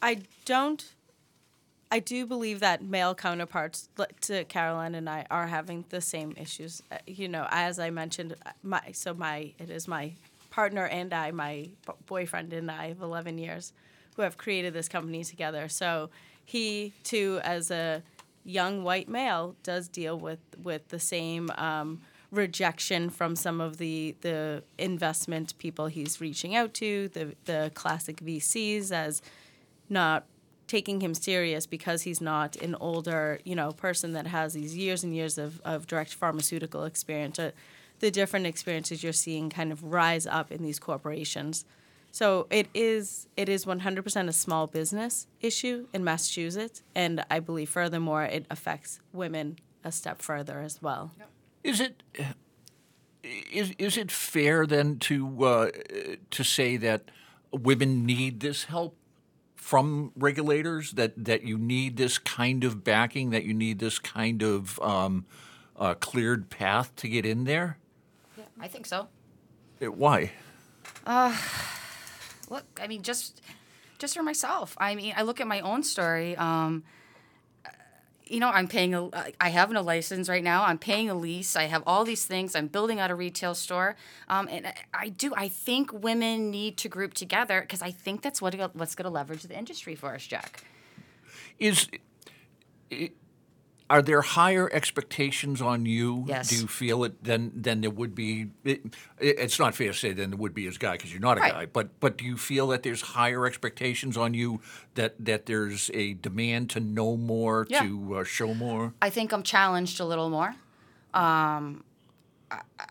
I 0.00 0.22
don't 0.44 0.84
I 1.90 1.98
do 1.98 2.24
believe 2.24 2.60
that 2.60 2.82
male 2.82 3.14
counterparts 3.14 3.90
to 4.22 4.44
Caroline 4.44 4.94
and 4.94 5.10
I 5.10 5.26
are 5.30 5.46
having 5.46 5.84
the 5.90 6.00
same 6.00 6.34
issues. 6.38 6.82
Uh, 6.90 6.96
You 7.06 7.28
know, 7.28 7.46
as 7.50 7.78
I 7.78 7.90
mentioned, 7.90 8.34
uh, 8.46 8.52
my 8.62 8.80
so 8.92 9.12
my 9.12 9.52
it 9.58 9.68
is 9.68 9.86
my 9.86 10.12
partner 10.50 10.86
and 10.86 11.12
I, 11.12 11.30
my 11.32 11.68
boyfriend 12.06 12.52
and 12.52 12.70
I 12.70 12.86
of 12.86 13.02
11 13.02 13.38
years, 13.38 13.72
who 14.16 14.22
have 14.22 14.36
created 14.38 14.72
this 14.74 14.88
company 14.88 15.24
together. 15.24 15.68
So 15.68 16.10
he 16.44 16.92
too, 17.04 17.40
as 17.42 17.70
a 17.70 18.02
young 18.44 18.84
white 18.84 19.08
male, 19.08 19.54
does 19.62 19.86
deal 19.88 20.18
with 20.18 20.40
with 20.62 20.88
the 20.88 20.98
same. 20.98 21.50
Um, 21.56 22.00
rejection 22.32 23.10
from 23.10 23.36
some 23.36 23.60
of 23.60 23.76
the 23.76 24.16
the 24.22 24.64
investment 24.78 25.56
people 25.58 25.86
he's 25.86 26.20
reaching 26.20 26.56
out 26.56 26.74
to 26.74 27.08
the 27.08 27.34
the 27.44 27.70
classic 27.74 28.16
VCs 28.16 28.90
as 28.90 29.22
not 29.88 30.24
taking 30.66 31.02
him 31.02 31.12
serious 31.12 31.66
because 31.66 32.02
he's 32.02 32.22
not 32.22 32.56
an 32.56 32.74
older, 32.76 33.38
you 33.44 33.54
know, 33.54 33.72
person 33.72 34.12
that 34.12 34.26
has 34.26 34.54
these 34.54 34.74
years 34.74 35.04
and 35.04 35.14
years 35.14 35.36
of, 35.36 35.60
of 35.66 35.86
direct 35.86 36.14
pharmaceutical 36.14 36.84
experience. 36.84 37.38
Uh, 37.38 37.50
the 37.98 38.10
different 38.10 38.46
experiences 38.46 39.02
you're 39.02 39.12
seeing 39.12 39.50
kind 39.50 39.70
of 39.70 39.84
rise 39.84 40.26
up 40.26 40.50
in 40.50 40.62
these 40.62 40.78
corporations. 40.78 41.66
So 42.10 42.46
it 42.50 42.68
is 42.74 43.28
it 43.36 43.48
is 43.48 43.64
100% 43.66 44.28
a 44.28 44.32
small 44.32 44.66
business 44.66 45.26
issue 45.40 45.88
in 45.92 46.02
Massachusetts, 46.04 46.82
and 46.94 47.24
I 47.30 47.38
believe 47.40 47.68
furthermore 47.68 48.24
it 48.24 48.46
affects 48.50 48.98
women 49.12 49.58
a 49.84 49.92
step 49.92 50.22
further 50.22 50.60
as 50.60 50.80
well. 50.80 51.12
Is 51.64 51.80
it 51.80 52.02
is 53.52 53.72
is 53.78 53.96
it 53.96 54.10
fair 54.10 54.66
then 54.66 54.98
to 55.00 55.44
uh, 55.44 55.70
to 56.30 56.42
say 56.42 56.76
that 56.78 57.10
women 57.52 58.04
need 58.04 58.40
this 58.40 58.64
help 58.64 58.96
from 59.54 60.12
regulators? 60.16 60.92
That 60.92 61.12
that 61.24 61.42
you 61.42 61.58
need 61.58 61.96
this 61.96 62.18
kind 62.18 62.64
of 62.64 62.82
backing? 62.82 63.30
That 63.30 63.44
you 63.44 63.54
need 63.54 63.78
this 63.78 63.98
kind 63.98 64.42
of 64.42 64.80
um, 64.80 65.26
uh, 65.76 65.94
cleared 65.94 66.50
path 66.50 66.94
to 66.96 67.08
get 67.08 67.24
in 67.24 67.44
there? 67.44 67.78
Yeah, 68.36 68.44
I 68.60 68.68
think 68.68 68.86
so. 68.86 69.08
Uh, 69.80 69.86
Why? 69.86 70.32
Look, 72.50 72.64
I 72.82 72.86
mean, 72.86 73.02
just 73.02 73.40
just 73.98 74.14
for 74.14 74.22
myself. 74.22 74.76
I 74.78 74.94
mean, 74.94 75.14
I 75.16 75.22
look 75.22 75.40
at 75.40 75.46
my 75.46 75.60
own 75.60 75.84
story. 75.84 76.36
Um, 76.36 76.82
you 78.26 78.40
know, 78.40 78.48
I'm 78.48 78.68
paying 78.68 78.94
a. 78.94 79.10
I 79.40 79.50
have 79.50 79.70
no 79.70 79.82
license 79.82 80.28
right 80.28 80.42
now. 80.42 80.64
I'm 80.64 80.78
paying 80.78 81.10
a 81.10 81.14
lease. 81.14 81.56
I 81.56 81.64
have 81.64 81.82
all 81.86 82.04
these 82.04 82.24
things. 82.24 82.54
I'm 82.54 82.66
building 82.66 83.00
out 83.00 83.10
a 83.10 83.14
retail 83.14 83.54
store, 83.54 83.96
um, 84.28 84.48
and 84.50 84.66
I, 84.66 84.74
I 84.94 85.08
do. 85.08 85.34
I 85.36 85.48
think 85.48 85.92
women 85.92 86.50
need 86.50 86.76
to 86.78 86.88
group 86.88 87.14
together 87.14 87.60
because 87.60 87.82
I 87.82 87.90
think 87.90 88.22
that's 88.22 88.40
what 88.40 88.54
what's 88.74 88.94
going 88.94 89.04
to 89.04 89.10
leverage 89.10 89.42
the 89.42 89.58
industry 89.58 89.94
for 89.94 90.14
us, 90.14 90.26
Jack. 90.26 90.64
Is 91.58 91.88
are 93.92 94.00
there 94.00 94.22
higher 94.22 94.70
expectations 94.72 95.60
on 95.60 95.84
you? 95.84 96.24
Yes. 96.26 96.48
Do 96.48 96.56
you 96.56 96.66
feel 96.66 97.04
it 97.04 97.22
than 97.22 97.52
than 97.54 97.82
there 97.82 97.90
would 97.90 98.14
be? 98.14 98.46
It, 98.64 98.80
it's 99.18 99.58
not 99.58 99.74
fair 99.74 99.92
to 99.92 99.98
say 99.98 100.12
than 100.14 100.30
there 100.30 100.38
would 100.38 100.54
be 100.54 100.66
as 100.66 100.76
a 100.76 100.78
guy 100.78 100.92
because 100.92 101.12
you're 101.12 101.20
not 101.20 101.36
a 101.36 101.40
Right. 101.42 101.52
guy. 101.52 101.66
But 101.66 102.00
but 102.00 102.16
do 102.16 102.24
you 102.24 102.38
feel 102.38 102.66
that 102.68 102.82
there's 102.82 103.02
higher 103.02 103.44
expectations 103.46 104.16
on 104.16 104.32
you? 104.32 104.60
That 104.94 105.12
that 105.22 105.44
there's 105.44 105.90
a 105.92 106.14
demand 106.14 106.70
to 106.70 106.80
know 106.80 107.16
more, 107.18 107.66
Yeah. 107.68 107.82
to 107.82 108.16
uh, 108.16 108.24
show 108.24 108.54
more. 108.54 108.94
I 109.02 109.10
think 109.10 109.30
I'm 109.32 109.42
challenged 109.42 110.00
a 110.00 110.06
little 110.06 110.30
more. 110.30 110.54
Um, 111.12 111.84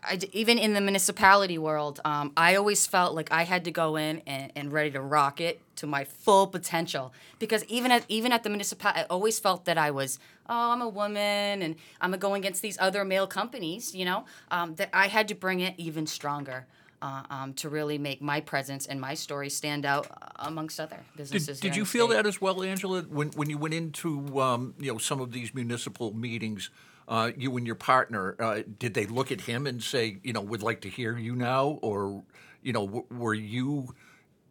I, 0.02 0.18
even 0.32 0.58
in 0.58 0.74
the 0.74 0.80
municipality 0.80 1.58
world, 1.58 2.00
um, 2.04 2.32
I 2.36 2.56
always 2.56 2.86
felt 2.86 3.14
like 3.14 3.30
I 3.30 3.42
had 3.44 3.64
to 3.64 3.70
go 3.70 3.96
in 3.96 4.22
and, 4.26 4.52
and, 4.56 4.72
ready 4.72 4.90
to 4.92 5.00
rock 5.00 5.40
it 5.40 5.60
to 5.76 5.86
my 5.86 6.04
full 6.04 6.46
potential. 6.46 7.12
Because 7.38 7.64
even 7.66 7.92
at 7.92 8.04
even 8.08 8.32
at 8.32 8.42
the 8.42 8.50
municipality, 8.50 9.00
I 9.00 9.04
always 9.04 9.38
felt 9.38 9.64
that 9.66 9.78
I 9.78 9.90
was, 9.90 10.18
oh, 10.48 10.72
I'm 10.72 10.82
a 10.82 10.88
woman 10.88 11.62
and 11.62 11.76
I'm 12.00 12.12
going 12.12 12.42
against 12.42 12.62
these 12.62 12.78
other 12.80 13.04
male 13.04 13.26
companies. 13.26 13.94
You 13.94 14.04
know, 14.04 14.24
um, 14.50 14.74
that 14.76 14.90
I 14.92 15.08
had 15.08 15.28
to 15.28 15.34
bring 15.34 15.60
it 15.60 15.74
even 15.78 16.06
stronger. 16.06 16.66
Uh, 17.00 17.24
um, 17.30 17.52
to 17.52 17.68
really 17.68 17.98
make 17.98 18.22
my 18.22 18.40
presence 18.40 18.86
and 18.86 19.00
my 19.00 19.12
story 19.12 19.50
stand 19.50 19.84
out 19.84 20.06
uh, 20.08 20.46
amongst 20.46 20.78
other 20.78 21.00
businesses. 21.16 21.58
Did, 21.58 21.70
did 21.70 21.76
you 21.76 21.84
feel 21.84 22.06
state. 22.06 22.14
that 22.14 22.26
as 22.28 22.40
well, 22.40 22.62
Angela, 22.62 23.02
when, 23.02 23.30
when 23.30 23.50
you 23.50 23.58
went 23.58 23.74
into 23.74 24.40
um, 24.40 24.74
you 24.78 24.92
know 24.92 24.98
some 24.98 25.20
of 25.20 25.32
these 25.32 25.52
municipal 25.52 26.14
meetings? 26.14 26.70
Uh, 27.08 27.30
you 27.36 27.56
and 27.56 27.66
your 27.66 27.76
partner, 27.76 28.36
uh, 28.38 28.62
did 28.78 28.94
they 28.94 29.06
look 29.06 29.32
at 29.32 29.42
him 29.42 29.66
and 29.66 29.82
say, 29.82 30.18
you 30.22 30.32
know, 30.32 30.40
would 30.40 30.62
like 30.62 30.80
to 30.82 30.88
hear 30.88 31.16
you 31.18 31.34
now, 31.34 31.78
or 31.82 32.22
you 32.62 32.72
know, 32.72 32.86
w- 32.86 33.06
were 33.10 33.34
you 33.34 33.94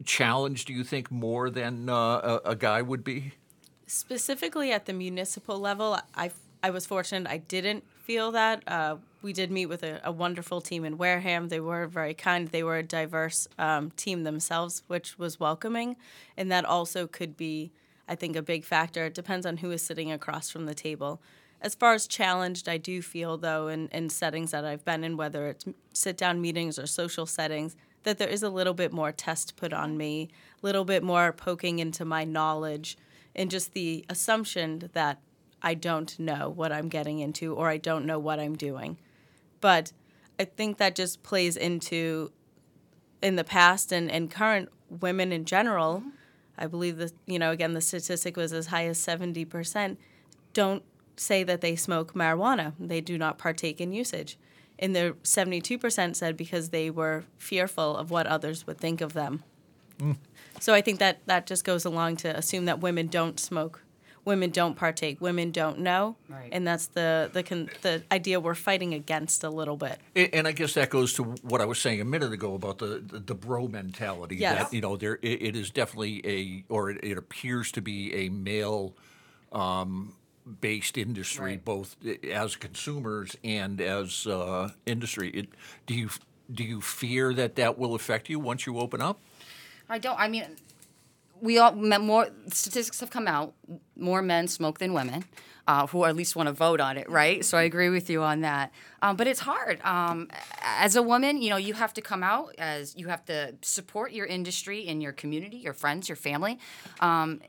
challenged? 0.05 0.67
Do 0.67 0.74
you 0.74 0.84
think 0.84 1.12
more 1.12 1.50
than 1.50 1.89
uh, 1.89 1.96
a, 1.96 2.41
a, 2.46 2.55
guy 2.55 2.81
would 2.81 3.03
be? 3.03 3.34
Specifically 3.88 4.72
at 4.72 4.86
the 4.86 4.93
municipal 4.93 5.60
level, 5.60 5.98
I 6.15 6.31
I 6.63 6.70
was 6.70 6.86
fortunate. 6.86 7.29
I 7.29 7.38
didn't 7.38 7.84
feel 8.03 8.31
that. 8.31 8.63
Uh, 8.67 8.98
we 9.22 9.34
did 9.34 9.51
meet 9.51 9.67
with 9.67 9.84
a, 9.84 10.01
a, 10.03 10.12
wonderful 10.12 10.62
team 10.62 10.84
in 10.84 10.98
Wareham. 10.98 11.50
They 11.50 11.60
were 11.60 11.88
very 11.88 12.13
kind. 12.13 12.48
They 12.48 12.63
were 12.63 12.77
a 12.77 12.84
diverse 12.84 13.48
um, 13.58 13.91
team 13.91 14.24
themselves, 14.24 14.84
which 14.88 15.17
was 15.17 15.39
welcoming, 15.39 15.96
and 16.38 16.51
that 16.51 16.65
also 16.65 17.08
could 17.08 17.38
be, 17.38 17.72
I 18.08 18.15
think, 18.15 18.36
a 18.36 18.41
big 18.41 18.63
factor. 18.63 19.05
It 19.05 19.13
depends 19.13 19.46
on 19.46 19.58
who 19.58 19.72
is 19.72 19.81
sitting 19.81 20.12
across 20.12 20.50
from 20.50 20.65
the 20.65 20.75
table 20.75 21.22
as 21.62 21.75
far 21.75 21.94
as 21.94 22.08
challenged, 22.08 22.68
I 22.68 22.77
do 22.77 23.01
feel 23.01 23.38
though 23.38 23.68
in, 23.68 23.88
in 23.89 24.10
settings 24.10 24.51
that 24.51 24.65
I've 24.65 24.84
been 24.84 25.03
in, 25.03 25.15
whether 25.15 25.48
it's 25.48 25.65
sit 25.94 26.18
down 26.18 26.41
meetings 26.41 26.80
or 26.80 26.88
social 26.88 27.25
settings, 27.25 27.75
that 28.03 28.18
there 28.18 28.27
is 28.27 28.41
a 28.41 28.50
little 28.50 28.74
bit 28.74 28.91
more 28.91 29.12
test 29.12 29.56
put 29.56 29.72
on 29.72 29.96
me, 29.96 30.30
a 30.62 30.65
little 30.65 30.86
bit 30.86 31.03
more 31.03 31.32
poking 31.32 31.77
into 31.80 32.03
my 32.03 32.24
knowledge, 32.24 32.98
and 33.36 33.51
just 33.51 33.74
the 33.74 34.03
assumption 34.10 34.89
that 34.94 35.22
I 35.62 35.75
don't 35.75 36.18
know 36.20 36.50
what 36.50 36.72
I'm 36.72 36.89
getting 36.89 37.20
into 37.20 37.53
or 37.53 37.70
I 37.70 37.77
don't 37.77 38.06
know 38.06 38.18
what 38.18 38.39
I'm 38.39 38.56
doing. 38.56 38.98
But 39.60 39.94
I 40.39 40.46
think 40.46 40.77
that 40.77 40.96
just 40.96 41.22
plays 41.22 41.56
into 41.56 42.32
in 43.22 43.36
the 43.36 43.44
past 43.44 43.91
and, 43.91 44.10
and 44.10 44.32
current 44.32 44.70
women 44.89 45.32
in 45.32 45.46
general. 45.46 46.00
Mm-hmm. 46.00 46.10
I 46.58 46.65
believe 46.65 46.98
that, 46.98 47.13
you 47.27 47.38
know, 47.38 47.51
again, 47.51 47.74
the 47.74 47.82
statistic 47.82 48.36
was 48.36 48.51
as 48.51 48.68
high 48.68 48.88
as 48.88 48.98
70% 49.00 49.98
don't 50.53 50.84
say 51.22 51.44
that 51.44 51.62
they 51.62 51.75
smoke 51.75 52.13
marijuana. 52.13 52.74
They 52.80 53.00
do 53.00 53.18
not 53.18 53.38
partake 53.38 53.80
in 53.80 53.94
usage. 53.94 54.38
And 54.80 54.96
the 54.96 55.16
72% 55.24 56.16
said 56.16 56.36
because 56.36 56.70
they 56.70 56.90
were 56.90 57.25
fearful 57.38 57.96
of 57.96 58.10
what 58.10 58.25
others 58.25 58.66
would 58.66 58.80
think 58.80 59.00
of 59.01 59.13
them. 59.13 59.44
Mm. 60.00 60.18
So 60.60 60.74
I 60.74 60.82
think 60.82 61.00
that 61.00 61.20
that 61.28 61.46
just 61.46 61.63
goes 61.63 61.86
along 61.86 62.18
to 62.18 62.36
assume 62.36 62.66
that 62.66 62.80
women 62.80 63.08
don't 63.08 63.40
smoke, 63.40 63.84
women 64.25 64.50
don't 64.50 64.75
partake, 64.75 65.22
women 65.22 65.51
don't 65.51 65.80
know, 65.80 66.18
right. 66.28 66.50
and 66.51 66.68
that's 66.68 66.88
the 66.88 67.30
the 67.32 67.44
con- 67.44 67.70
the 67.84 68.04
idea 68.12 68.40
we're 68.40 68.56
fighting 68.56 68.94
against 68.94 69.44
a 69.44 69.50
little 69.50 69.78
bit. 69.78 70.00
And 70.16 70.48
I 70.48 70.51
guess 70.51 70.74
that 70.74 70.90
goes 70.90 71.13
to 71.13 71.24
what 71.24 71.62
I 71.62 71.66
was 71.66 71.80
saying 71.80 72.01
a 72.01 72.06
minute 72.06 72.34
ago 72.34 72.56
about 72.56 72.80
the 72.80 73.01
the, 73.06 73.20
the 73.20 73.36
bro 73.36 73.68
mentality. 73.68 74.38
Yes. 74.38 74.63
That 74.63 74.74
you 74.74 74.82
know 74.82 74.98
there 74.98 75.20
it, 75.22 75.42
it 75.42 75.56
is 75.56 75.70
definitely 75.70 76.22
a 76.25 76.63
or 76.68 76.90
it, 76.90 77.04
it 77.04 77.18
appears 77.18 77.72
to 77.74 77.82
be 77.82 78.13
a 78.13 78.30
male. 78.30 78.96
Um, 79.51 80.13
based 80.60 80.98
industry, 80.98 81.51
right. 81.51 81.65
both 81.65 81.95
as 82.24 82.55
consumers 82.55 83.36
and 83.43 83.79
as 83.81 84.27
uh, 84.27 84.69
industry. 84.86 85.29
It, 85.29 85.50
do 85.86 85.93
you 85.93 86.10
do 86.51 86.63
you 86.63 86.81
fear 86.81 87.33
that 87.33 87.55
that 87.55 87.77
will 87.77 87.95
affect 87.95 88.29
you 88.29 88.39
once 88.39 88.65
you 88.65 88.79
open 88.79 89.01
up? 89.01 89.19
I 89.89 89.98
don't. 89.98 90.19
I 90.19 90.27
mean, 90.27 90.45
we 91.41 91.57
all 91.57 91.74
more 91.74 92.29
statistics 92.48 93.00
have 93.00 93.10
come 93.10 93.27
out. 93.27 93.53
More 93.95 94.21
men 94.21 94.48
smoke 94.48 94.79
than 94.79 94.93
women. 94.93 95.25
Uh, 95.67 95.86
who 95.88 96.03
at 96.05 96.15
least 96.15 96.36
want 96.36 96.48
to 96.48 96.53
vote 96.53 96.81
on 96.81 96.98
it, 96.98 97.07
right? 97.07 97.45
So 97.45 97.55
I 97.55 97.62
agree 97.62 97.89
with 97.89 98.10
you 98.10 98.24
on 98.24 98.41
that. 98.41 98.74
Um, 99.03 99.15
but 99.15 99.27
it's 99.27 99.41
hard. 99.41 99.80
Um, 99.86 100.27
as 100.63 100.95
a 100.95 101.04
woman, 101.04 101.39
you 101.39 101.51
know, 101.51 101.56
you 101.56 101.75
have 101.75 101.93
to 101.93 102.01
come 102.01 102.23
out 102.23 102.56
as 102.58 102.97
you 102.97 103.08
have 103.08 103.23
to 103.25 103.54
support 103.62 104.12
your 104.12 104.25
industry 104.25 104.86
in 104.86 105.01
your 105.01 105.12
community, 105.12 105.58
your 105.58 105.73
friends, 105.73 106.10
your 106.10 106.15
family. 106.15 106.58
Um, 106.99 107.41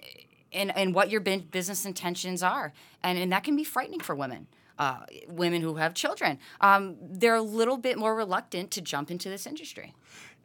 and, 0.52 0.76
and 0.76 0.94
what 0.94 1.10
your 1.10 1.20
business 1.20 1.84
intentions 1.84 2.42
are. 2.42 2.72
And, 3.02 3.18
and 3.18 3.32
that 3.32 3.44
can 3.44 3.56
be 3.56 3.64
frightening 3.64 4.00
for 4.00 4.14
women. 4.14 4.46
Uh, 4.78 5.00
women 5.28 5.60
who 5.60 5.74
have 5.74 5.94
children, 5.94 6.38
um, 6.60 6.96
they're 7.00 7.36
a 7.36 7.42
little 7.42 7.76
bit 7.76 7.98
more 7.98 8.16
reluctant 8.16 8.70
to 8.70 8.80
jump 8.80 9.10
into 9.10 9.28
this 9.28 9.46
industry. 9.46 9.94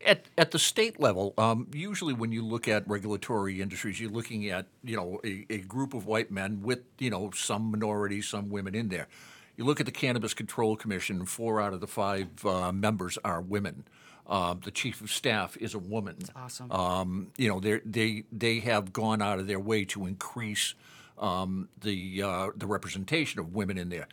At, 0.06 0.26
at 0.38 0.52
the 0.52 0.60
state 0.60 1.00
level, 1.00 1.34
um, 1.38 1.68
usually 1.74 2.14
when 2.14 2.32
you 2.32 2.46
look 2.46 2.68
at 2.68 2.88
regulatory 2.88 3.62
industries, 3.62 4.00
you're 4.00 4.12
looking 4.12 4.48
at 4.50 4.68
you 4.84 4.96
know 4.96 5.20
a, 5.24 5.46
a, 5.50 5.58
group 5.60 5.96
of 5.96 6.06
white 6.06 6.30
men 6.30 6.62
with 6.62 6.82
you 7.00 7.10
know 7.10 7.32
some 7.34 7.72
minorities, 7.72 8.28
some 8.28 8.50
women 8.50 8.76
in 8.76 8.90
there. 8.90 9.08
You 9.56 9.64
look 9.64 9.80
at 9.80 9.88
the 9.88 9.92
Cannabis 9.92 10.36
Control 10.36 10.76
Commission; 10.76 11.26
four 11.26 11.60
out 11.60 11.74
of 11.74 11.80
the 11.80 11.88
five 11.88 12.46
uh, 12.46 12.72
members 12.72 13.18
are 13.26 13.42
women. 13.42 13.86
Uh, 14.28 14.56
the 14.62 14.72
chief 14.72 15.00
of 15.00 15.10
staff 15.10 15.56
is 15.58 15.74
a 15.74 15.80
woman. 15.80 16.18
That's 16.20 16.32
awesome. 16.36 16.72
Um, 16.72 17.28
you 17.38 17.48
know, 17.48 17.62
they 17.62 18.24
they 18.32 18.60
have 18.60 18.92
gone 18.92 19.22
out 19.22 19.40
of 19.40 19.48
their 19.48 19.60
way 19.60 19.86
to 19.86 20.06
increase 20.06 20.74
um, 21.18 21.70
the 21.80 22.22
uh, 22.24 22.50
the 22.56 22.68
representation 22.68 23.40
of 23.40 23.56
women 23.56 23.78
in 23.78 23.90
there. 23.90 24.08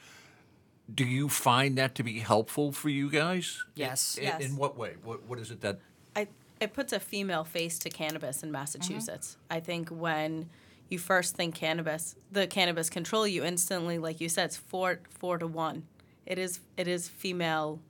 Do 0.94 1.04
you 1.04 1.28
find 1.28 1.76
that 1.78 1.94
to 1.96 2.02
be 2.02 2.20
helpful 2.20 2.70
for 2.70 2.90
you 2.90 3.10
guys? 3.10 3.64
Yes. 3.74 4.16
In, 4.16 4.24
yes. 4.24 4.40
in 4.42 4.56
what 4.56 4.76
way? 4.76 4.94
What 5.02 5.24
what 5.24 5.38
is 5.38 5.50
it 5.50 5.60
that? 5.62 5.78
I 6.14 6.28
it 6.60 6.72
puts 6.72 6.92
a 6.92 7.00
female 7.00 7.44
face 7.44 7.78
to 7.80 7.90
cannabis 7.90 8.42
in 8.42 8.52
Massachusetts. 8.52 9.36
Mm-hmm. 9.36 9.56
I 9.56 9.60
think 9.60 9.88
when 9.88 10.48
you 10.88 10.98
first 10.98 11.34
think 11.34 11.54
cannabis, 11.54 12.14
the 12.30 12.46
cannabis 12.46 12.88
control, 12.88 13.26
you 13.26 13.44
instantly, 13.44 13.98
like 13.98 14.20
you 14.20 14.28
said, 14.28 14.46
it's 14.46 14.56
four 14.56 15.00
four 15.10 15.38
to 15.38 15.46
one. 15.46 15.84
It 16.24 16.38
is 16.38 16.60
it 16.76 16.86
is 16.86 17.08
female 17.08 17.80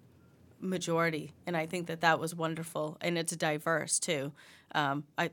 majority, 0.64 1.32
and 1.46 1.56
I 1.56 1.66
think 1.66 1.86
that 1.86 2.00
that 2.00 2.18
was 2.18 2.34
wonderful, 2.34 2.96
and 3.00 3.16
it's 3.18 3.36
diverse 3.36 3.98
too. 3.98 4.32
Um, 4.74 5.04
I 5.16 5.30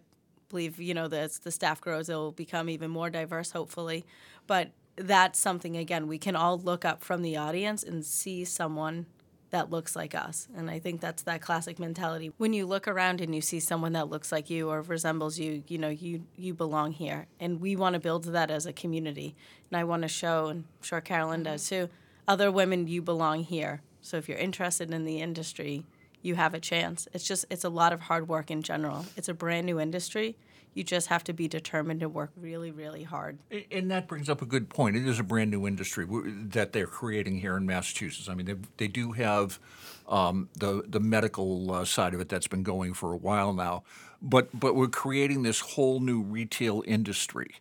believe 0.49 0.79
you 0.79 0.93
know 0.93 1.05
as 1.05 1.39
the 1.39 1.51
staff 1.51 1.81
grows, 1.81 2.09
it 2.09 2.15
will 2.15 2.31
become 2.31 2.69
even 2.69 2.91
more 2.91 3.09
diverse, 3.09 3.51
hopefully. 3.51 4.05
But 4.47 4.71
that's 4.97 5.39
something 5.39 5.77
again 5.77 6.07
we 6.07 6.17
can 6.17 6.35
all 6.35 6.59
look 6.59 6.83
up 6.85 7.03
from 7.03 7.21
the 7.21 7.37
audience 7.37 7.81
and 7.83 8.05
see 8.05 8.43
someone 8.43 9.05
that 9.51 9.69
looks 9.69 9.95
like 9.95 10.15
us. 10.15 10.47
And 10.55 10.69
I 10.69 10.79
think 10.79 11.01
that's 11.01 11.23
that 11.23 11.41
classic 11.41 11.77
mentality. 11.77 12.31
When 12.37 12.53
you 12.53 12.65
look 12.65 12.87
around 12.87 13.21
and 13.21 13.35
you 13.35 13.41
see 13.41 13.59
someone 13.59 13.93
that 13.93 14.09
looks 14.09 14.31
like 14.31 14.49
you 14.49 14.69
or 14.69 14.81
resembles 14.81 15.37
you, 15.37 15.63
you 15.67 15.77
know, 15.77 15.89
you 15.89 16.23
you 16.35 16.53
belong 16.53 16.93
here. 16.93 17.27
And 17.39 17.61
we 17.61 17.75
want 17.75 17.93
to 17.93 17.99
build 17.99 18.23
that 18.25 18.49
as 18.49 18.65
a 18.65 18.73
community. 18.73 19.35
And 19.69 19.77
I 19.77 19.83
want 19.83 20.01
to 20.01 20.07
show, 20.07 20.47
and 20.47 20.63
I'm 20.63 20.83
sure 20.83 21.01
Caroline 21.01 21.43
does 21.43 21.67
too, 21.67 21.89
other 22.27 22.51
women 22.51 22.87
you 22.87 23.01
belong 23.01 23.43
here. 23.43 23.81
So 24.01 24.17
if 24.17 24.27
you're 24.27 24.37
interested 24.37 24.91
in 24.91 25.05
the 25.05 25.21
industry, 25.21 25.85
you 26.21 26.35
have 26.35 26.53
a 26.53 26.59
chance. 26.59 27.07
It's 27.13 27.27
just 27.27 27.45
it's 27.49 27.63
a 27.63 27.69
lot 27.69 27.93
of 27.93 28.01
hard 28.01 28.27
work 28.27 28.51
in 28.51 28.61
general. 28.61 29.05
It's 29.15 29.29
a 29.29 29.33
brand 29.33 29.65
new 29.65 29.79
industry. 29.79 30.35
You 30.73 30.83
just 30.85 31.07
have 31.07 31.23
to 31.25 31.33
be 31.33 31.49
determined 31.49 31.99
to 31.99 32.07
work 32.07 32.31
really, 32.37 32.71
really 32.71 33.03
hard. 33.03 33.39
And 33.71 33.91
that 33.91 34.07
brings 34.07 34.29
up 34.29 34.41
a 34.41 34.45
good 34.45 34.69
point. 34.69 34.95
It 34.95 35.05
is 35.05 35.19
a 35.19 35.23
brand 35.23 35.51
new 35.51 35.67
industry 35.67 36.07
that 36.49 36.71
they're 36.71 36.87
creating 36.87 37.41
here 37.41 37.57
in 37.57 37.65
Massachusetts. 37.65 38.29
I 38.29 38.35
mean, 38.35 38.45
they, 38.45 38.55
they 38.77 38.87
do 38.87 39.11
have 39.11 39.59
um, 40.07 40.49
the 40.57 40.83
the 40.87 40.99
medical 40.99 41.71
uh, 41.71 41.85
side 41.85 42.13
of 42.13 42.21
it 42.21 42.29
that's 42.29 42.47
been 42.47 42.63
going 42.63 42.93
for 42.93 43.11
a 43.11 43.17
while 43.17 43.53
now, 43.53 43.83
but 44.21 44.47
but 44.57 44.75
we're 44.75 44.87
creating 44.87 45.43
this 45.43 45.59
whole 45.59 45.99
new 45.99 46.21
retail 46.21 46.83
industry. 46.87 47.55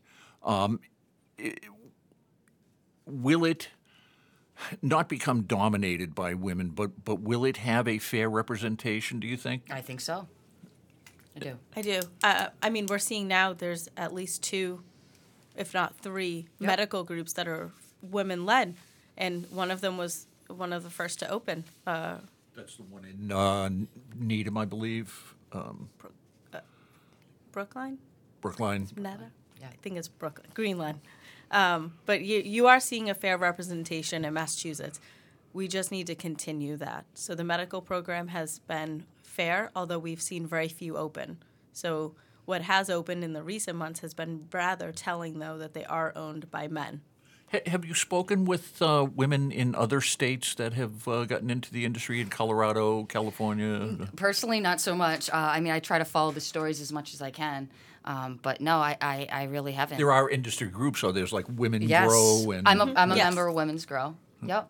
Um, 0.44 0.81
it, 1.37 1.64
will 3.07 3.44
it? 3.44 3.68
Not 4.83 5.09
become 5.09 5.42
dominated 5.42 6.14
by 6.14 6.35
women, 6.35 6.70
but 6.70 7.05
but 7.05 7.20
will 7.20 7.44
it 7.44 7.59
have 7.59 7.88
a 7.88 7.99
fair 7.99 8.29
representation? 8.29 9.20
Do 9.20 9.27
you 9.27 9.37
think? 9.37 9.64
I 9.70 9.81
think 9.81 10.01
so. 10.01 10.29
I 11.37 11.38
do. 11.38 11.59
I 11.77 11.83
do. 11.83 12.01
Uh, 12.23 12.49
I 12.62 12.70
mean, 12.70 12.87
we're 12.87 12.99
seeing 12.99 13.29
now 13.29 13.53
there's 13.53 13.88
at 13.96 14.12
least 14.12 14.42
two, 14.42 14.83
if 15.57 15.73
not 15.73 15.96
three, 15.96 16.46
yep. 16.59 16.66
medical 16.66 17.05
groups 17.05 17.35
that 17.35 17.46
are 17.46 17.70
women 18.03 18.44
led, 18.44 18.75
and 19.16 19.46
one 19.51 19.70
of 19.70 19.81
them 19.81 19.96
was 19.96 20.27
one 20.49 20.73
of 20.73 20.83
the 20.83 20.90
first 20.90 21.20
to 21.20 21.31
open. 21.31 21.64
Uh, 21.87 22.16
That's 22.57 22.77
the 22.77 22.83
one 22.83 23.05
in 23.05 23.31
uh, 23.31 23.70
Needham, 24.18 24.57
I 24.57 24.64
believe. 24.64 25.35
Um, 25.53 25.88
Brook, 25.99 26.14
uh, 26.53 26.61
Brookline. 27.53 27.99
Brookline. 28.40 28.88
NETA. 28.96 29.31
Yeah. 29.61 29.68
I 29.68 29.77
think 29.83 29.96
it's 29.99 30.09
Brooklyn. 30.09 30.49
Greenland. 30.55 31.01
Um, 31.50 31.94
but 32.06 32.22
you, 32.22 32.40
you 32.40 32.66
are 32.66 32.80
seeing 32.80 33.10
a 33.10 33.14
fair 33.14 33.36
representation 33.36 34.24
in 34.24 34.34
Massachusetts. 34.34 35.00
We 35.52 35.66
just 35.66 35.90
need 35.90 36.06
to 36.06 36.14
continue 36.14 36.76
that. 36.76 37.06
So 37.14 37.34
the 37.34 37.44
medical 37.44 37.80
program 37.82 38.28
has 38.28 38.60
been 38.60 39.04
fair, 39.22 39.70
although 39.74 39.98
we've 39.98 40.22
seen 40.22 40.46
very 40.46 40.68
few 40.68 40.96
open. 40.96 41.38
So 41.72 42.14
what 42.44 42.62
has 42.62 42.90
opened 42.90 43.24
in 43.24 43.32
the 43.32 43.42
recent 43.42 43.76
months 43.76 44.00
has 44.00 44.14
been 44.14 44.48
rather 44.52 44.92
telling, 44.92 45.38
though, 45.38 45.58
that 45.58 45.74
they 45.74 45.84
are 45.84 46.12
owned 46.16 46.50
by 46.50 46.68
men. 46.68 47.00
Ha- 47.52 47.60
have 47.66 47.84
you 47.84 47.94
spoken 47.94 48.44
with 48.44 48.80
uh, 48.80 49.06
women 49.14 49.50
in 49.50 49.74
other 49.74 50.00
states 50.00 50.54
that 50.54 50.72
have 50.74 51.08
uh, 51.08 51.24
gotten 51.24 51.50
into 51.50 51.72
the 51.72 51.84
industry 51.84 52.20
in 52.20 52.28
Colorado, 52.28 53.04
California? 53.04 54.08
Personally, 54.14 54.60
not 54.60 54.80
so 54.80 54.94
much. 54.94 55.28
Uh, 55.30 55.34
I 55.34 55.60
mean, 55.60 55.72
I 55.72 55.80
try 55.80 55.98
to 55.98 56.04
follow 56.04 56.30
the 56.30 56.40
stories 56.40 56.80
as 56.80 56.92
much 56.92 57.12
as 57.12 57.20
I 57.20 57.30
can. 57.30 57.68
Um, 58.04 58.38
but 58.42 58.60
no, 58.60 58.78
I, 58.78 58.96
I, 59.00 59.28
I 59.30 59.42
really 59.44 59.72
haven't. 59.72 59.98
There 59.98 60.12
are 60.12 60.28
industry 60.28 60.68
groups, 60.68 61.00
so 61.00 61.12
there's 61.12 61.32
like 61.32 61.46
Women 61.48 61.82
yes. 61.82 62.08
Grow 62.08 62.50
and 62.52 62.66
I'm 62.66 62.80
a, 62.80 62.92
I'm 62.96 63.12
a 63.12 63.16
Yes. 63.16 63.26
member 63.26 63.48
of 63.48 63.54
Women's 63.54 63.84
Grow. 63.84 64.16
Yep. 64.42 64.68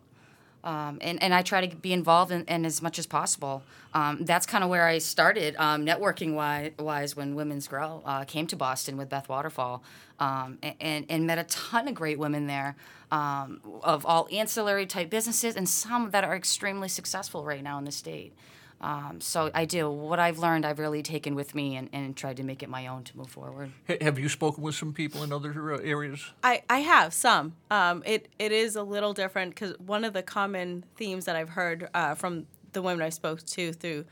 Um, 0.63 0.99
and, 1.01 1.23
and 1.23 1.33
I 1.33 1.41
try 1.43 1.67
to 1.67 1.75
be 1.75 1.93
involved 1.93 2.33
in, 2.33 2.45
in 2.45 2.67
as 2.67 2.83
much 2.83 2.99
as 2.99 3.07
possible. 3.07 3.63
Um, 3.95 4.19
that's 4.25 4.45
kind 4.47 4.63
of 4.63 4.69
where 4.69 4.87
I 4.87 4.99
started 4.99 5.57
um, 5.59 5.87
networking 5.87 6.35
wise, 6.35 6.73
wise 6.79 7.17
when 7.17 7.35
Women's 7.35 7.67
Grow 7.67 8.03
uh, 8.05 8.25
came 8.25 8.47
to 8.49 8.57
Boston 8.57 8.97
with 8.99 9.09
Beth 9.09 9.29
Waterfall 9.29 9.83
um, 10.19 10.59
and, 10.81 11.07
and 11.09 11.27
met 11.27 11.39
a 11.39 11.45
ton 11.45 11.89
of 11.89 11.95
great 11.95 12.19
women 12.19 12.47
there 12.47 12.77
um, 13.11 13.61
of 13.83 14.05
all 14.05 14.29
ancillary 14.31 14.85
type 14.87 15.09
businesses 15.09 15.57
and 15.57 15.67
some 15.69 16.11
that 16.11 16.25
are 16.25 16.37
extremely 16.37 16.89
successful 16.89 17.45
right 17.45 17.63
now 17.63 17.79
in 17.79 17.85
the 17.85 17.93
state. 17.93 18.35
Um, 18.81 19.21
so 19.21 19.51
I 19.55 19.67
do. 19.67 19.91
What 19.91 20.19
I've 20.19 20.39
learned, 20.39 20.65
I've 20.65 20.79
really 20.79 21.03
taken 21.03 21.35
with 21.35 21.55
me 21.55 21.77
and, 21.77 21.91
and 21.93 22.17
tried 22.17 22.39
to 22.39 22.43
make 22.43 22.63
it 22.63 22.69
my 22.69 22.87
own 22.87 23.05
to 23.05 23.17
move 23.17 23.29
forward. 23.29 23.73
Ha- 23.89 23.99
have 24.01 24.19
you 24.19 24.29
spoken 24.29 24.63
with 24.63 24.75
some 24.75 24.93
people 24.95 25.23
in 25.23 25.33
other 25.33 25.75
uh, 25.75 25.79
areas? 25.79 26.33
I, 26.43 26.63
I 26.71 26.79
have 26.79 27.13
some. 27.13 27.57
Um, 27.71 28.03
it 28.07 28.29
it 28.39 28.53
is 28.53 28.77
a 28.77 28.83
little 28.83 29.13
different 29.13 29.55
because 29.55 29.79
one 29.79 30.05
of 30.05 30.15
the 30.15 30.23
common 30.23 30.85
themes 30.97 31.27
that 31.27 31.37
I've 31.37 31.51
heard 31.51 31.89
uh, 31.93 32.15
from 32.15 32.47
the 32.73 32.81
women 32.81 33.03
I 33.03 33.11
spoke 33.11 33.45
to 33.45 33.73
through 33.73 34.05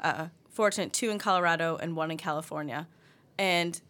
uh, 0.00 0.26
Fortunate 0.50 0.92
two 0.92 1.10
in 1.10 1.18
Colorado 1.18 1.78
and 1.80 1.96
one 1.96 2.10
in 2.10 2.16
California, 2.18 2.88
and 3.38 3.80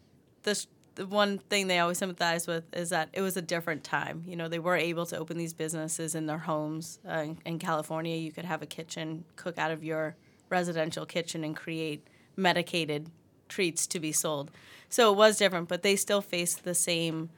this 0.45 0.67
the 0.80 0.80
one 1.09 1.39
thing 1.39 1.67
they 1.67 1.79
always 1.79 1.99
sympathize 1.99 2.47
with 2.47 2.65
is 2.75 2.91
that 2.91 3.09
it 3.13 3.23
was 3.23 3.37
a 3.37 3.43
different 3.43 3.85
time. 3.85 4.25
You 4.27 4.37
know, 4.37 4.49
they 4.49 4.59
were 4.59 4.77
able 4.77 5.07
to 5.07 5.19
open 5.19 5.39
these 5.39 5.53
businesses 5.53 6.15
in 6.15 6.27
their 6.27 6.39
homes. 6.39 6.99
Uh, 7.09 7.19
in, 7.19 7.39
in 7.45 7.59
California, 7.59 8.17
you 8.17 8.33
could 8.33 8.45
have 8.45 8.63
a 8.63 8.67
kitchen, 8.67 9.25
cook 9.37 9.59
out 9.59 9.71
of 9.71 9.85
your 9.85 10.17
residential 10.49 11.07
kitchen, 11.07 11.45
and 11.45 11.57
create 11.57 12.07
medicated 12.37 13.11
treats 13.49 13.87
to 13.89 14.01
be 14.01 14.13
sold. 14.13 14.51
So 14.89 15.13
it 15.13 15.17
was 15.17 15.39
different, 15.39 15.69
but 15.69 15.83
they 15.83 15.97
still 15.97 16.21
face 16.21 16.55
the 16.55 16.75
same 16.75 17.31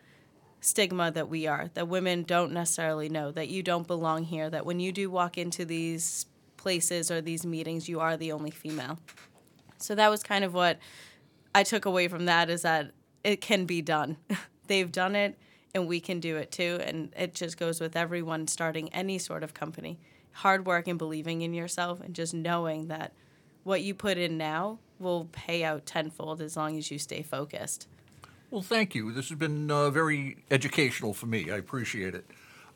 stigma 0.62 1.10
that 1.10 1.28
we 1.28 1.46
are 1.46 1.70
that 1.74 1.88
women 1.88 2.22
don't 2.22 2.52
necessarily 2.52 3.08
know 3.08 3.32
that 3.32 3.48
you 3.48 3.64
don't 3.64 3.88
belong 3.88 4.22
here 4.22 4.48
that 4.48 4.64
when 4.64 4.78
you 4.78 4.92
do 4.92 5.10
walk 5.10 5.36
into 5.36 5.64
these 5.64 6.26
places 6.56 7.10
or 7.10 7.20
these 7.20 7.44
meetings 7.44 7.88
you 7.88 7.98
are 7.98 8.16
the 8.16 8.30
only 8.30 8.52
female 8.52 8.96
so 9.78 9.92
that 9.96 10.08
was 10.08 10.22
kind 10.22 10.44
of 10.44 10.54
what 10.54 10.78
i 11.52 11.64
took 11.64 11.84
away 11.84 12.06
from 12.06 12.26
that 12.26 12.48
is 12.48 12.62
that 12.62 12.92
it 13.24 13.40
can 13.40 13.64
be 13.64 13.82
done 13.82 14.16
they've 14.66 14.92
done 14.92 15.14
it 15.14 15.38
and 15.74 15.86
we 15.86 16.00
can 16.00 16.20
do 16.20 16.36
it 16.36 16.50
too 16.50 16.78
and 16.84 17.12
it 17.16 17.34
just 17.34 17.56
goes 17.56 17.80
with 17.80 17.96
everyone 17.96 18.46
starting 18.46 18.88
any 18.92 19.18
sort 19.18 19.42
of 19.42 19.54
company 19.54 19.98
hard 20.32 20.66
work 20.66 20.88
and 20.88 20.98
believing 20.98 21.42
in 21.42 21.52
yourself 21.54 22.00
and 22.00 22.14
just 22.14 22.32
knowing 22.34 22.88
that 22.88 23.12
what 23.64 23.82
you 23.82 23.94
put 23.94 24.18
in 24.18 24.36
now 24.38 24.78
will 24.98 25.28
pay 25.32 25.62
out 25.64 25.84
tenfold 25.86 26.40
as 26.40 26.56
long 26.56 26.76
as 26.78 26.90
you 26.90 26.98
stay 26.98 27.22
focused 27.22 27.86
Well, 28.50 28.62
thank 28.62 28.94
you. 28.94 29.12
This 29.12 29.30
has 29.30 29.38
been 29.38 29.70
uh, 29.70 29.88
very 29.90 30.36
educational 30.50 31.14
for 31.14 31.26
me. 31.26 31.50
I 31.50 31.56
appreciate 31.56 32.14
it. 32.14 32.26